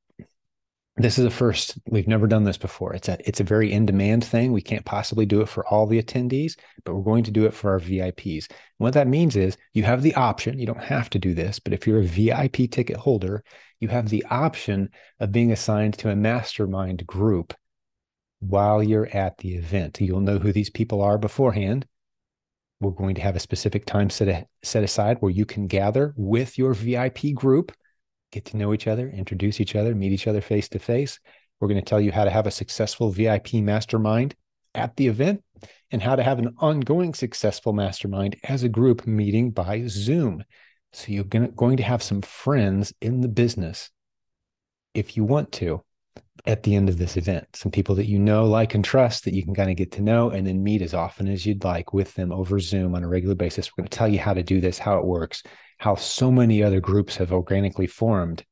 This 0.95 1.17
is 1.17 1.25
a 1.25 1.31
first. 1.31 1.79
We've 1.87 2.07
never 2.07 2.27
done 2.27 2.43
this 2.43 2.57
before. 2.57 2.93
It's 2.93 3.09
a 3.09 3.17
it's 3.27 3.39
a 3.39 3.43
very 3.43 3.71
in 3.71 3.87
demand 3.87 4.23
thing. 4.23 4.51
We 4.51 4.61
can't 4.61 4.85
possibly 4.85 5.25
do 5.25 5.41
it 5.41 5.49
for 5.49 5.65
all 5.67 5.87
the 5.87 5.99
attendees, 5.99 6.55
but 6.83 6.93
we're 6.93 7.01
going 7.01 7.23
to 7.23 7.31
do 7.31 7.45
it 7.45 7.53
for 7.53 7.71
our 7.71 7.79
VIPs. 7.79 8.47
And 8.47 8.57
what 8.77 8.93
that 8.93 9.07
means 9.07 9.35
is 9.35 9.57
you 9.73 9.81
have 9.83 10.03
the 10.03 10.13
option. 10.13 10.59
You 10.59 10.67
don't 10.67 10.83
have 10.83 11.09
to 11.11 11.19
do 11.19 11.33
this, 11.33 11.57
but 11.57 11.73
if 11.73 11.87
you're 11.87 12.01
a 12.01 12.03
VIP 12.03 12.69
ticket 12.69 12.97
holder, 12.97 13.43
you 13.79 13.87
have 13.87 14.09
the 14.09 14.23
option 14.29 14.89
of 15.19 15.31
being 15.31 15.51
assigned 15.51 15.97
to 15.97 16.11
a 16.11 16.15
mastermind 16.15 17.07
group 17.07 17.55
while 18.39 18.83
you're 18.83 19.09
at 19.15 19.39
the 19.39 19.55
event. 19.55 19.99
You'll 19.99 20.19
know 20.19 20.37
who 20.37 20.51
these 20.51 20.69
people 20.69 21.01
are 21.01 21.17
beforehand 21.17 21.87
we're 22.83 22.91
going 22.91 23.15
to 23.15 23.21
have 23.21 23.35
a 23.35 23.39
specific 23.39 23.85
time 23.85 24.09
set, 24.09 24.47
set 24.63 24.83
aside 24.83 25.17
where 25.19 25.31
you 25.31 25.45
can 25.45 25.67
gather 25.67 26.13
with 26.15 26.57
your 26.57 26.73
VIP 26.73 27.33
group, 27.33 27.71
get 28.31 28.45
to 28.45 28.57
know 28.57 28.73
each 28.73 28.87
other, 28.87 29.09
introduce 29.09 29.59
each 29.59 29.75
other, 29.75 29.95
meet 29.95 30.11
each 30.11 30.27
other 30.27 30.41
face 30.41 30.69
to 30.69 30.79
face. 30.79 31.19
We're 31.59 31.67
going 31.67 31.81
to 31.81 31.89
tell 31.89 32.01
you 32.01 32.11
how 32.11 32.25
to 32.25 32.29
have 32.29 32.47
a 32.47 32.51
successful 32.51 33.09
VIP 33.09 33.55
mastermind 33.55 34.35
at 34.75 34.95
the 34.95 35.07
event 35.07 35.43
and 35.91 36.01
how 36.01 36.15
to 36.15 36.23
have 36.23 36.39
an 36.39 36.55
ongoing 36.59 37.13
successful 37.13 37.73
mastermind 37.73 38.35
as 38.43 38.63
a 38.63 38.69
group 38.69 39.07
meeting 39.07 39.51
by 39.51 39.85
Zoom. 39.87 40.43
So 40.91 41.11
you're 41.11 41.23
going 41.23 41.77
to 41.77 41.83
have 41.83 42.03
some 42.03 42.21
friends 42.21 42.93
in 43.01 43.21
the 43.21 43.27
business 43.27 43.89
if 44.93 45.17
you 45.17 45.23
want 45.23 45.51
to 45.53 45.83
at 46.45 46.63
the 46.63 46.75
end 46.75 46.89
of 46.89 46.97
this 46.97 47.15
event. 47.15 47.47
Some 47.55 47.71
people 47.71 47.95
that 47.95 48.09
you 48.09 48.19
know, 48.19 48.45
like, 48.45 48.75
and 48.75 48.83
trust 48.83 49.23
that 49.25 49.33
you 49.33 49.43
can 49.43 49.55
kind 49.55 49.69
of 49.69 49.77
get 49.77 49.93
to 49.93 50.01
know 50.01 50.29
and 50.29 50.45
then 50.45 50.63
meet 50.63 50.81
as 50.81 50.93
often 50.93 51.27
as 51.27 51.45
you'd 51.45 51.63
like 51.63 51.93
with 51.93 52.13
them 52.15 52.31
over 52.33 52.59
Zoom 52.59 52.95
on 52.95 53.03
a 53.03 53.07
regular 53.07 53.35
basis. 53.35 53.71
We're 53.71 53.83
going 53.83 53.89
to 53.89 53.97
tell 53.97 54.09
you 54.09 54.19
how 54.19 54.33
to 54.33 54.43
do 54.43 54.59
this, 54.59 54.77
how 54.77 54.97
it 54.97 55.05
works, 55.05 55.43
how 55.77 55.95
so 55.95 56.31
many 56.31 56.61
other 56.61 56.81
groups 56.81 57.15
have 57.17 57.31
organically 57.31 57.87
formed. 57.87 58.43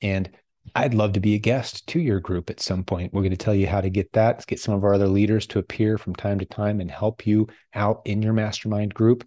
And 0.00 0.30
I'd 0.74 0.94
love 0.94 1.12
to 1.12 1.20
be 1.20 1.34
a 1.34 1.38
guest 1.38 1.86
to 1.88 2.00
your 2.00 2.18
group 2.18 2.50
at 2.50 2.60
some 2.60 2.82
point. 2.82 3.12
We're 3.12 3.22
going 3.22 3.30
to 3.30 3.36
tell 3.36 3.54
you 3.54 3.66
how 3.68 3.80
to 3.80 3.90
get 3.90 4.12
that, 4.12 4.36
Let's 4.36 4.44
get 4.44 4.60
some 4.60 4.74
of 4.74 4.82
our 4.84 4.94
other 4.94 5.08
leaders 5.08 5.46
to 5.48 5.58
appear 5.60 5.98
from 5.98 6.16
time 6.16 6.38
to 6.40 6.44
time 6.44 6.80
and 6.80 6.90
help 6.90 7.26
you 7.26 7.48
out 7.74 8.02
in 8.04 8.22
your 8.22 8.32
mastermind 8.32 8.94
group, 8.94 9.26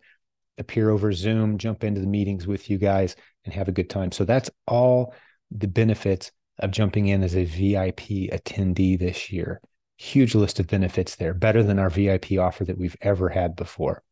appear 0.57 0.89
over 0.89 1.13
Zoom, 1.13 1.57
jump 1.57 1.83
into 1.83 2.01
the 2.01 2.07
meetings 2.07 2.45
with 2.45 2.69
you 2.69 2.77
guys, 2.77 3.15
and 3.45 3.53
have 3.53 3.67
a 3.67 3.73
good 3.73 3.89
time. 3.89 4.11
So 4.11 4.25
that's 4.25 4.49
all 4.67 5.13
the 5.51 5.67
benefits 5.67 6.31
of 6.59 6.71
jumping 6.71 7.07
in 7.07 7.23
as 7.23 7.35
a 7.35 7.45
VIP 7.45 8.31
attendee 8.31 8.97
this 8.97 9.31
year. 9.31 9.61
Huge 9.97 10.35
list 10.35 10.59
of 10.59 10.67
benefits 10.67 11.15
there, 11.15 11.33
better 11.33 11.63
than 11.63 11.79
our 11.79 11.89
VIP 11.89 12.33
offer 12.39 12.65
that 12.65 12.77
we've 12.77 12.97
ever 13.01 13.29
had 13.29 13.55
before. 13.55 14.03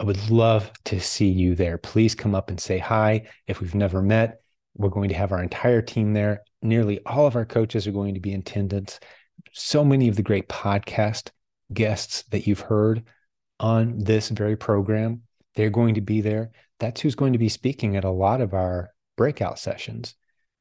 I 0.00 0.04
would 0.04 0.30
love 0.30 0.72
to 0.86 1.00
see 1.00 1.28
you 1.28 1.54
there. 1.54 1.78
Please 1.78 2.14
come 2.14 2.34
up 2.34 2.50
and 2.50 2.60
say 2.60 2.78
hi. 2.78 3.28
If 3.46 3.60
we've 3.60 3.74
never 3.74 4.02
met, 4.02 4.40
we're 4.76 4.88
going 4.88 5.08
to 5.08 5.14
have 5.14 5.30
our 5.30 5.42
entire 5.42 5.82
team 5.82 6.12
there. 6.12 6.42
Nearly 6.62 7.00
all 7.06 7.26
of 7.26 7.36
our 7.36 7.44
coaches 7.44 7.86
are 7.86 7.92
going 7.92 8.14
to 8.14 8.20
be 8.20 8.32
in 8.32 8.40
attendance. 8.40 8.98
So 9.52 9.84
many 9.84 10.08
of 10.08 10.16
the 10.16 10.22
great 10.22 10.48
podcast 10.48 11.30
guests 11.72 12.24
that 12.30 12.46
you've 12.46 12.60
heard 12.60 13.04
on 13.60 13.98
this 13.98 14.30
very 14.30 14.56
program, 14.56 15.22
they're 15.54 15.70
going 15.70 15.94
to 15.94 16.00
be 16.00 16.20
there. 16.20 16.50
That's 16.80 17.00
who's 17.00 17.14
going 17.14 17.34
to 17.34 17.38
be 17.38 17.48
speaking 17.48 17.96
at 17.96 18.04
a 18.04 18.10
lot 18.10 18.40
of 18.40 18.52
our 18.52 18.90
breakout 19.16 19.60
sessions. 19.60 20.14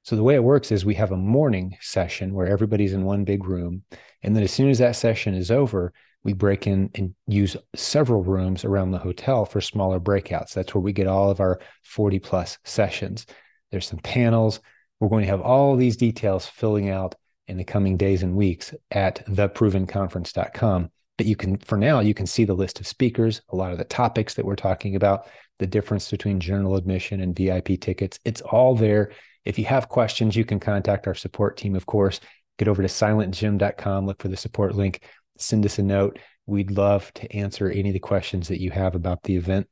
So 0.03 0.15
the 0.15 0.23
way 0.23 0.35
it 0.35 0.43
works 0.43 0.71
is 0.71 0.85
we 0.85 0.95
have 0.95 1.11
a 1.11 1.17
morning 1.17 1.77
session 1.81 2.33
where 2.33 2.47
everybody's 2.47 2.93
in 2.93 3.05
one 3.05 3.23
big 3.23 3.45
room. 3.45 3.83
And 4.21 4.35
then 4.35 4.43
as 4.43 4.51
soon 4.51 4.69
as 4.69 4.79
that 4.79 4.95
session 4.95 5.33
is 5.33 5.49
over, 5.49 5.93
we 6.23 6.33
break 6.33 6.67
in 6.67 6.89
and 6.95 7.13
use 7.27 7.57
several 7.75 8.23
rooms 8.23 8.63
around 8.63 8.91
the 8.91 8.97
hotel 8.97 9.45
for 9.45 9.61
smaller 9.61 9.99
breakouts. 9.99 10.53
That's 10.53 10.73
where 10.73 10.81
we 10.81 10.93
get 10.93 11.07
all 11.07 11.29
of 11.29 11.39
our 11.39 11.59
40 11.83 12.19
plus 12.19 12.57
sessions. 12.63 13.25
There's 13.71 13.87
some 13.87 13.99
panels. 13.99 14.59
We're 14.99 15.09
going 15.09 15.23
to 15.23 15.31
have 15.31 15.41
all 15.41 15.75
these 15.75 15.97
details 15.97 16.47
filling 16.47 16.89
out 16.89 17.15
in 17.47 17.57
the 17.57 17.63
coming 17.63 17.97
days 17.97 18.23
and 18.23 18.35
weeks 18.35 18.73
at 18.91 19.25
theprovenconference.com. 19.27 20.91
But 21.17 21.27
you 21.27 21.35
can, 21.35 21.57
for 21.57 21.77
now, 21.77 21.99
you 21.99 22.13
can 22.13 22.25
see 22.25 22.45
the 22.45 22.53
list 22.53 22.79
of 22.79 22.87
speakers, 22.87 23.41
a 23.49 23.55
lot 23.55 23.71
of 23.71 23.77
the 23.77 23.83
topics 23.83 24.33
that 24.33 24.45
we're 24.45 24.55
talking 24.55 24.95
about, 24.95 25.27
the 25.59 25.67
difference 25.67 26.09
between 26.09 26.39
general 26.39 26.75
admission 26.75 27.21
and 27.21 27.35
VIP 27.35 27.79
tickets. 27.79 28.19
It's 28.25 28.41
all 28.41 28.75
there. 28.75 29.11
If 29.45 29.59
you 29.59 29.65
have 29.65 29.89
questions, 29.89 30.35
you 30.35 30.45
can 30.45 30.59
contact 30.59 31.07
our 31.07 31.15
support 31.15 31.57
team, 31.57 31.75
of 31.75 31.85
course. 31.85 32.19
Get 32.57 32.67
over 32.67 32.81
to 32.81 32.87
silentjim.com, 32.87 34.05
look 34.05 34.21
for 34.21 34.27
the 34.27 34.37
support 34.37 34.75
link, 34.75 35.03
send 35.37 35.65
us 35.65 35.79
a 35.79 35.83
note. 35.83 36.19
We'd 36.45 36.71
love 36.71 37.11
to 37.15 37.35
answer 37.35 37.69
any 37.69 37.89
of 37.89 37.93
the 37.93 37.99
questions 37.99 38.47
that 38.49 38.61
you 38.61 38.71
have 38.71 38.95
about 38.95 39.23
the 39.23 39.35
event. 39.35 39.67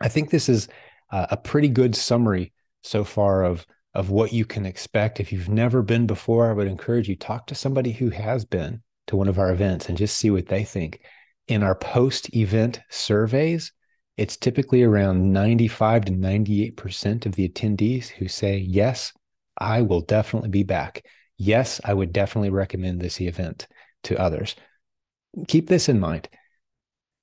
I 0.00 0.08
think 0.08 0.30
this 0.30 0.48
is 0.48 0.68
a 1.10 1.36
pretty 1.36 1.68
good 1.68 1.94
summary 1.94 2.52
so 2.82 3.04
far 3.04 3.44
of 3.44 3.66
of 3.94 4.10
what 4.10 4.32
you 4.32 4.44
can 4.44 4.64
expect. 4.64 5.20
If 5.20 5.32
you've 5.32 5.48
never 5.48 5.82
been 5.82 6.06
before, 6.06 6.48
I 6.48 6.54
would 6.54 6.66
encourage 6.66 7.08
you 7.08 7.16
talk 7.16 7.46
to 7.48 7.54
somebody 7.54 7.92
who 7.92 8.10
has 8.10 8.44
been 8.44 8.82
to 9.08 9.16
one 9.16 9.28
of 9.28 9.38
our 9.38 9.52
events 9.52 9.88
and 9.88 9.98
just 9.98 10.16
see 10.16 10.30
what 10.30 10.46
they 10.46 10.64
think. 10.64 11.00
In 11.48 11.62
our 11.62 11.74
post-event 11.74 12.80
surveys, 12.88 13.72
it's 14.16 14.36
typically 14.36 14.82
around 14.82 15.32
95 15.32 16.06
to 16.06 16.12
98% 16.12 17.26
of 17.26 17.34
the 17.34 17.48
attendees 17.48 18.08
who 18.08 18.28
say, 18.28 18.58
Yes, 18.58 19.12
I 19.56 19.82
will 19.82 20.00
definitely 20.00 20.50
be 20.50 20.62
back. 20.62 21.04
Yes, 21.36 21.80
I 21.84 21.94
would 21.94 22.12
definitely 22.12 22.50
recommend 22.50 23.00
this 23.00 23.20
event 23.20 23.66
to 24.04 24.20
others. 24.20 24.54
Keep 25.48 25.68
this 25.68 25.88
in 25.88 25.98
mind. 25.98 26.28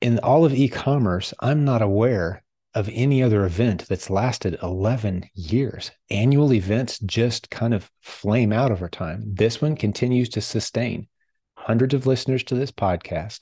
In 0.01 0.19
all 0.19 0.45
of 0.45 0.53
e 0.53 0.67
commerce, 0.67 1.33
I'm 1.39 1.65
not 1.65 1.81
aware 1.81 2.43
of 2.73 2.89
any 2.91 3.23
other 3.23 3.45
event 3.45 3.85
that's 3.87 4.09
lasted 4.09 4.57
11 4.61 5.29
years. 5.33 5.91
Annual 6.09 6.53
events 6.53 6.99
just 6.99 7.49
kind 7.49 7.73
of 7.73 7.89
flame 8.01 8.53
out 8.53 8.71
over 8.71 8.87
time. 8.87 9.23
This 9.25 9.61
one 9.61 9.75
continues 9.75 10.29
to 10.29 10.41
sustain 10.41 11.07
hundreds 11.55 11.93
of 11.93 12.05
listeners 12.05 12.43
to 12.45 12.55
this 12.55 12.71
podcast, 12.71 13.39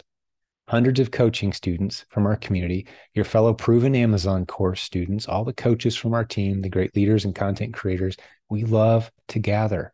hundreds 0.67 0.99
of 0.99 1.11
coaching 1.11 1.53
students 1.53 2.05
from 2.09 2.25
our 2.25 2.35
community, 2.35 2.87
your 3.13 3.25
fellow 3.25 3.53
proven 3.53 3.95
Amazon 3.95 4.45
course 4.45 4.81
students, 4.81 5.27
all 5.27 5.45
the 5.45 5.53
coaches 5.53 5.95
from 5.95 6.13
our 6.13 6.25
team, 6.25 6.61
the 6.61 6.69
great 6.69 6.95
leaders 6.95 7.25
and 7.25 7.35
content 7.35 7.73
creators. 7.73 8.17
We 8.49 8.63
love 8.63 9.11
to 9.29 9.39
gather. 9.39 9.93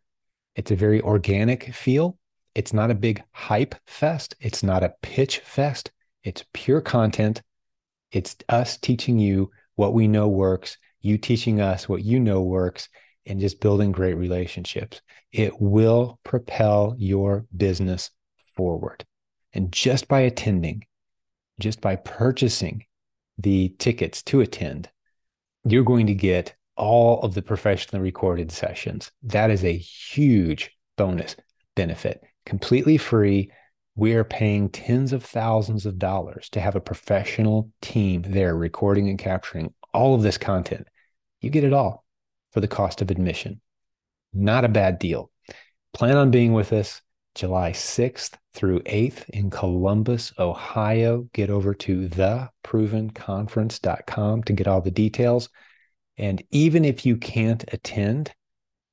It's 0.56 0.72
a 0.72 0.76
very 0.76 1.02
organic 1.02 1.74
feel. 1.74 2.18
It's 2.56 2.74
not 2.74 2.92
a 2.92 2.96
big 2.96 3.24
hype 3.32 3.76
fest. 3.88 4.36
It's 4.40 4.64
not 4.64 4.84
a 4.84 4.94
pitch 5.02 5.40
fest. 5.40 5.92
It's 6.24 6.46
pure 6.54 6.82
content 6.82 7.42
it's 8.14 8.36
us 8.48 8.78
teaching 8.78 9.18
you 9.18 9.50
what 9.76 9.94
we 9.94 10.08
know 10.08 10.28
works, 10.28 10.78
you 11.02 11.18
teaching 11.18 11.60
us 11.60 11.90
what 11.90 12.04
you 12.04 12.20
know 12.20 12.44
works, 12.44 12.88
and 13.26 13.40
just 13.40 13.60
building 13.60 13.92
great 13.92 14.14
relationships. 14.14 15.02
It 15.32 15.60
will 15.60 16.20
propel 16.24 16.94
your 16.98 17.46
business 17.58 18.12
forward. 18.56 19.04
And 19.54 19.72
just 19.72 20.08
by 20.08 20.22
attending, 20.22 20.86
just 21.60 21.82
by 21.82 21.96
purchasing 21.96 22.86
the 23.38 23.70
tickets 23.80 24.24
to 24.24 24.42
attend, 24.42 24.90
you're 25.64 25.84
going 25.84 26.08
to 26.08 26.14
get 26.14 26.56
all 26.76 27.22
of 27.22 27.36
the 27.36 27.42
professionally 27.42 28.02
recorded 28.02 28.52
sessions. 28.52 29.12
That 29.24 29.52
is 29.52 29.64
a 29.64 29.78
huge 29.78 30.72
bonus 30.98 31.36
benefit, 31.76 32.24
completely 32.46 32.98
free 32.98 33.52
we 33.96 34.14
are 34.14 34.24
paying 34.24 34.70
tens 34.70 35.14
of 35.14 35.24
thousands 35.24 35.86
of 35.86 36.00
dollars 36.00 36.50
to 36.50 36.60
have 36.60 36.76
a 36.76 36.82
professional 36.82 37.70
team 37.82 38.24
there 38.26 38.56
recording 38.56 39.08
and 39.10 39.20
capturing 39.20 39.74
all 39.94 40.16
of 40.16 40.24
this 40.24 40.38
content. 40.38 40.88
You 41.42 41.52
get 41.52 41.64
it 41.64 41.74
all 41.74 42.04
for 42.52 42.60
the 42.60 42.68
cost 42.68 43.02
of 43.02 43.12
admission. 43.12 43.62
Not 44.34 44.66
a 44.66 44.70
bad 44.70 44.98
deal. 44.98 45.30
Plan 45.94 46.18
on 46.18 46.32
being 46.32 46.54
with 46.54 46.74
us 46.74 47.03
July 47.36 47.72
6th 47.72 48.34
through 48.54 48.80
8th 48.82 49.28
in 49.30 49.50
Columbus, 49.50 50.32
Ohio. 50.38 51.28
Get 51.34 51.50
over 51.50 51.74
to 51.74 52.08
theprovenconference.com 52.08 54.44
to 54.44 54.54
get 54.54 54.68
all 54.68 54.82
the 54.82 54.92
details. 54.92 55.50
And 56.18 56.44
even 56.52 56.86
if 56.86 57.06
you 57.06 57.18
can't 57.18 57.64
attend, 57.74 58.34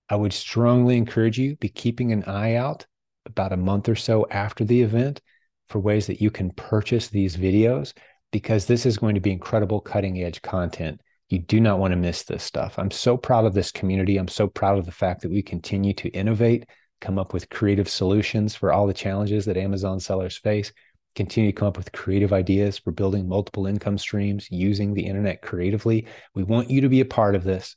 I 0.09 0.16
would 0.16 0.33
strongly 0.33 0.96
encourage 0.96 1.38
you 1.38 1.57
be 1.57 1.68
keeping 1.68 2.12
an 2.12 2.24
eye 2.24 2.55
out 2.55 2.87
about 3.26 3.53
a 3.53 3.57
month 3.57 3.88
or 3.88 3.94
so 3.94 4.26
after 4.31 4.64
the 4.64 4.83
event 4.83 5.20
for 5.68 5.79
ways 5.79 6.07
that 6.07 6.20
you 6.20 6.31
can 6.31 6.50
purchase 6.50 7.09
these 7.09 7.37
videos 7.37 7.92
because 8.33 8.66
this 8.66 8.87
is 8.87 8.98
going 8.98 9.14
to 9.14 9.20
be 9.20 9.33
incredible 9.33 9.81
cutting 9.81 10.22
edge 10.22 10.40
content. 10.42 11.00
You 11.29 11.38
do 11.38 11.61
not 11.61 11.79
want 11.79 11.92
to 11.92 11.96
miss 11.96 12.24
this 12.24 12.42
stuff. 12.42 12.79
I'm 12.79 12.90
so 12.90 13.16
proud 13.16 13.44
of 13.44 13.55
this 13.55 13.70
community. 13.70 14.16
I'm 14.16 14.29
so 14.29 14.48
proud 14.48 14.79
of 14.79 14.87
the 14.87 14.92
fact 14.92 15.22
that 15.22 15.31
we 15.31 15.42
continue 15.42 15.92
to 15.94 16.09
innovate, 16.09 16.64
come 17.00 17.18
up 17.18 17.32
with 17.32 17.50
creative 17.50 17.88
solutions 17.88 18.54
for 18.54 18.72
all 18.72 18.86
the 18.86 18.94
challenges 18.94 19.44
that 19.46 19.56
Amazon 19.56 20.00
sellers 20.00 20.36
face, 20.36 20.72
continue 21.14 21.50
to 21.50 21.56
come 21.56 21.68
up 21.68 21.76
with 21.76 21.92
creative 21.92 22.32
ideas 22.32 22.78
for 22.78 22.92
building 22.92 23.28
multiple 23.28 23.66
income 23.66 23.98
streams 23.98 24.48
using 24.50 24.94
the 24.94 25.06
internet 25.06 25.42
creatively. 25.42 26.06
We 26.34 26.44
want 26.44 26.70
you 26.70 26.80
to 26.82 26.88
be 26.88 27.00
a 27.00 27.06
part 27.06 27.34
of 27.34 27.44
this. 27.44 27.76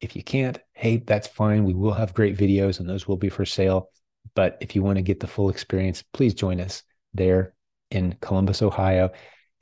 If 0.00 0.16
you 0.16 0.22
can't, 0.22 0.58
hey, 0.74 0.98
that's 0.98 1.28
fine. 1.28 1.64
We 1.64 1.74
will 1.74 1.94
have 1.94 2.14
great 2.14 2.36
videos 2.36 2.80
and 2.80 2.88
those 2.88 3.06
will 3.06 3.16
be 3.16 3.28
for 3.28 3.44
sale. 3.44 3.90
But 4.34 4.58
if 4.60 4.74
you 4.74 4.82
want 4.82 4.96
to 4.96 5.02
get 5.02 5.20
the 5.20 5.26
full 5.26 5.48
experience, 5.48 6.02
please 6.12 6.34
join 6.34 6.60
us 6.60 6.82
there 7.14 7.54
in 7.90 8.16
Columbus, 8.20 8.62
Ohio. 8.62 9.10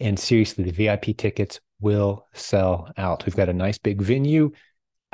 And 0.01 0.19
seriously, 0.19 0.65
the 0.65 0.73
VIP 0.73 1.17
tickets 1.17 1.61
will 1.81 2.27
sell 2.33 2.91
out. 2.97 3.27
We've 3.27 3.37
got 3.37 3.49
a 3.49 3.53
nice 3.53 3.79
big 3.79 4.03
venue. 4.03 4.51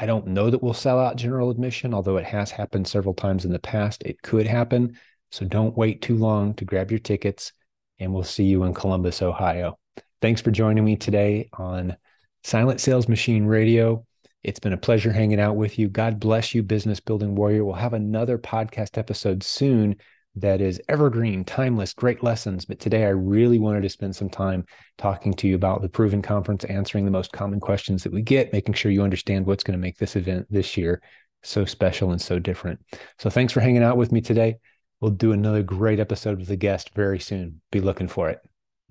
I 0.01 0.07
don't 0.07 0.29
know 0.29 0.49
that 0.49 0.63
we'll 0.63 0.73
sell 0.73 0.99
out 0.99 1.17
general 1.17 1.51
admission, 1.51 1.93
although 1.93 2.17
it 2.17 2.25
has 2.25 2.51
happened 2.51 2.89
several 2.89 3.13
times 3.13 3.45
in 3.45 3.53
the 3.53 3.59
past. 3.59 4.03
It 4.03 4.23
could 4.23 4.47
happen. 4.47 4.99
So 5.31 5.45
don't 5.45 5.77
wait 5.77 6.01
too 6.01 6.17
long 6.17 6.55
to 6.55 6.65
grab 6.65 6.91
your 6.91 7.01
tickets, 7.01 7.53
and 7.99 8.15
we'll 8.15 8.25
see 8.25 8.45
you 8.45 8.65
in 8.65 8.73
Columbus, 8.73 9.21
Ohio. 9.21 9.79
Thanks 10.23 10.41
for 10.41 10.51
joining 10.53 10.87
me 10.87 10.97
today 10.97 11.51
on 11.53 11.99
Silent 12.45 12.81
Sales 12.81 13.09
Machine 13.09 13.45
Radio. 13.45 14.07
It's 14.43 14.59
been 14.59 14.73
a 14.73 14.79
pleasure 14.79 15.13
hanging 15.13 15.39
out 15.39 15.57
with 15.57 15.79
you. 15.79 15.91
God 15.91 16.19
bless 16.19 16.55
you, 16.55 16.63
business 16.63 16.99
building 16.99 17.35
warrior. 17.35 17.63
We'll 17.63 17.75
have 17.75 17.93
another 17.93 18.39
podcast 18.39 18.97
episode 18.97 19.43
soon 19.43 19.97
that 20.37 20.61
is 20.61 20.81
evergreen, 20.89 21.45
timeless, 21.45 21.93
great 21.93 22.23
lessons. 22.23 22.65
But 22.65 22.79
today 22.79 23.05
I 23.05 23.11
really 23.11 23.59
wanted 23.59 23.83
to 23.83 23.89
spend 23.89 24.15
some 24.15 24.31
time 24.31 24.65
talking 24.97 25.35
to 25.35 25.49
you 25.49 25.55
about 25.55 25.83
the 25.83 25.89
Proven 25.89 26.23
Conference, 26.23 26.65
answering 26.65 27.05
the 27.05 27.11
most 27.11 27.33
common 27.33 27.61
questions 27.61 28.03
that 28.05 28.13
we 28.13 28.23
get, 28.23 28.53
making 28.53 28.75
sure 28.75 28.93
you 28.93 29.03
understand 29.03 29.47
what's 29.47 29.65
going 29.65 29.79
to 29.79 29.83
make 29.83 29.99
this 29.99 30.17
event 30.17 30.47
this 30.51 30.77
year 30.77 31.03
so 31.43 31.65
special 31.65 32.13
and 32.13 32.21
so 32.21 32.39
different. 32.39 32.81
So 33.19 33.31
thanks 33.31 33.53
for 33.53 33.61
hanging 33.61 33.83
out 33.83 33.97
with 33.97 34.13
me 34.13 34.21
today. 34.21 34.57
We'll 35.01 35.13
do 35.13 35.33
another 35.33 35.63
great 35.63 35.99
episode 35.99 36.39
with 36.39 36.51
a 36.51 36.57
guest 36.57 36.91
very 36.95 37.19
soon. 37.19 37.61
Be 37.71 37.81
looking 37.81 38.09
for 38.09 38.29
it. 38.29 38.41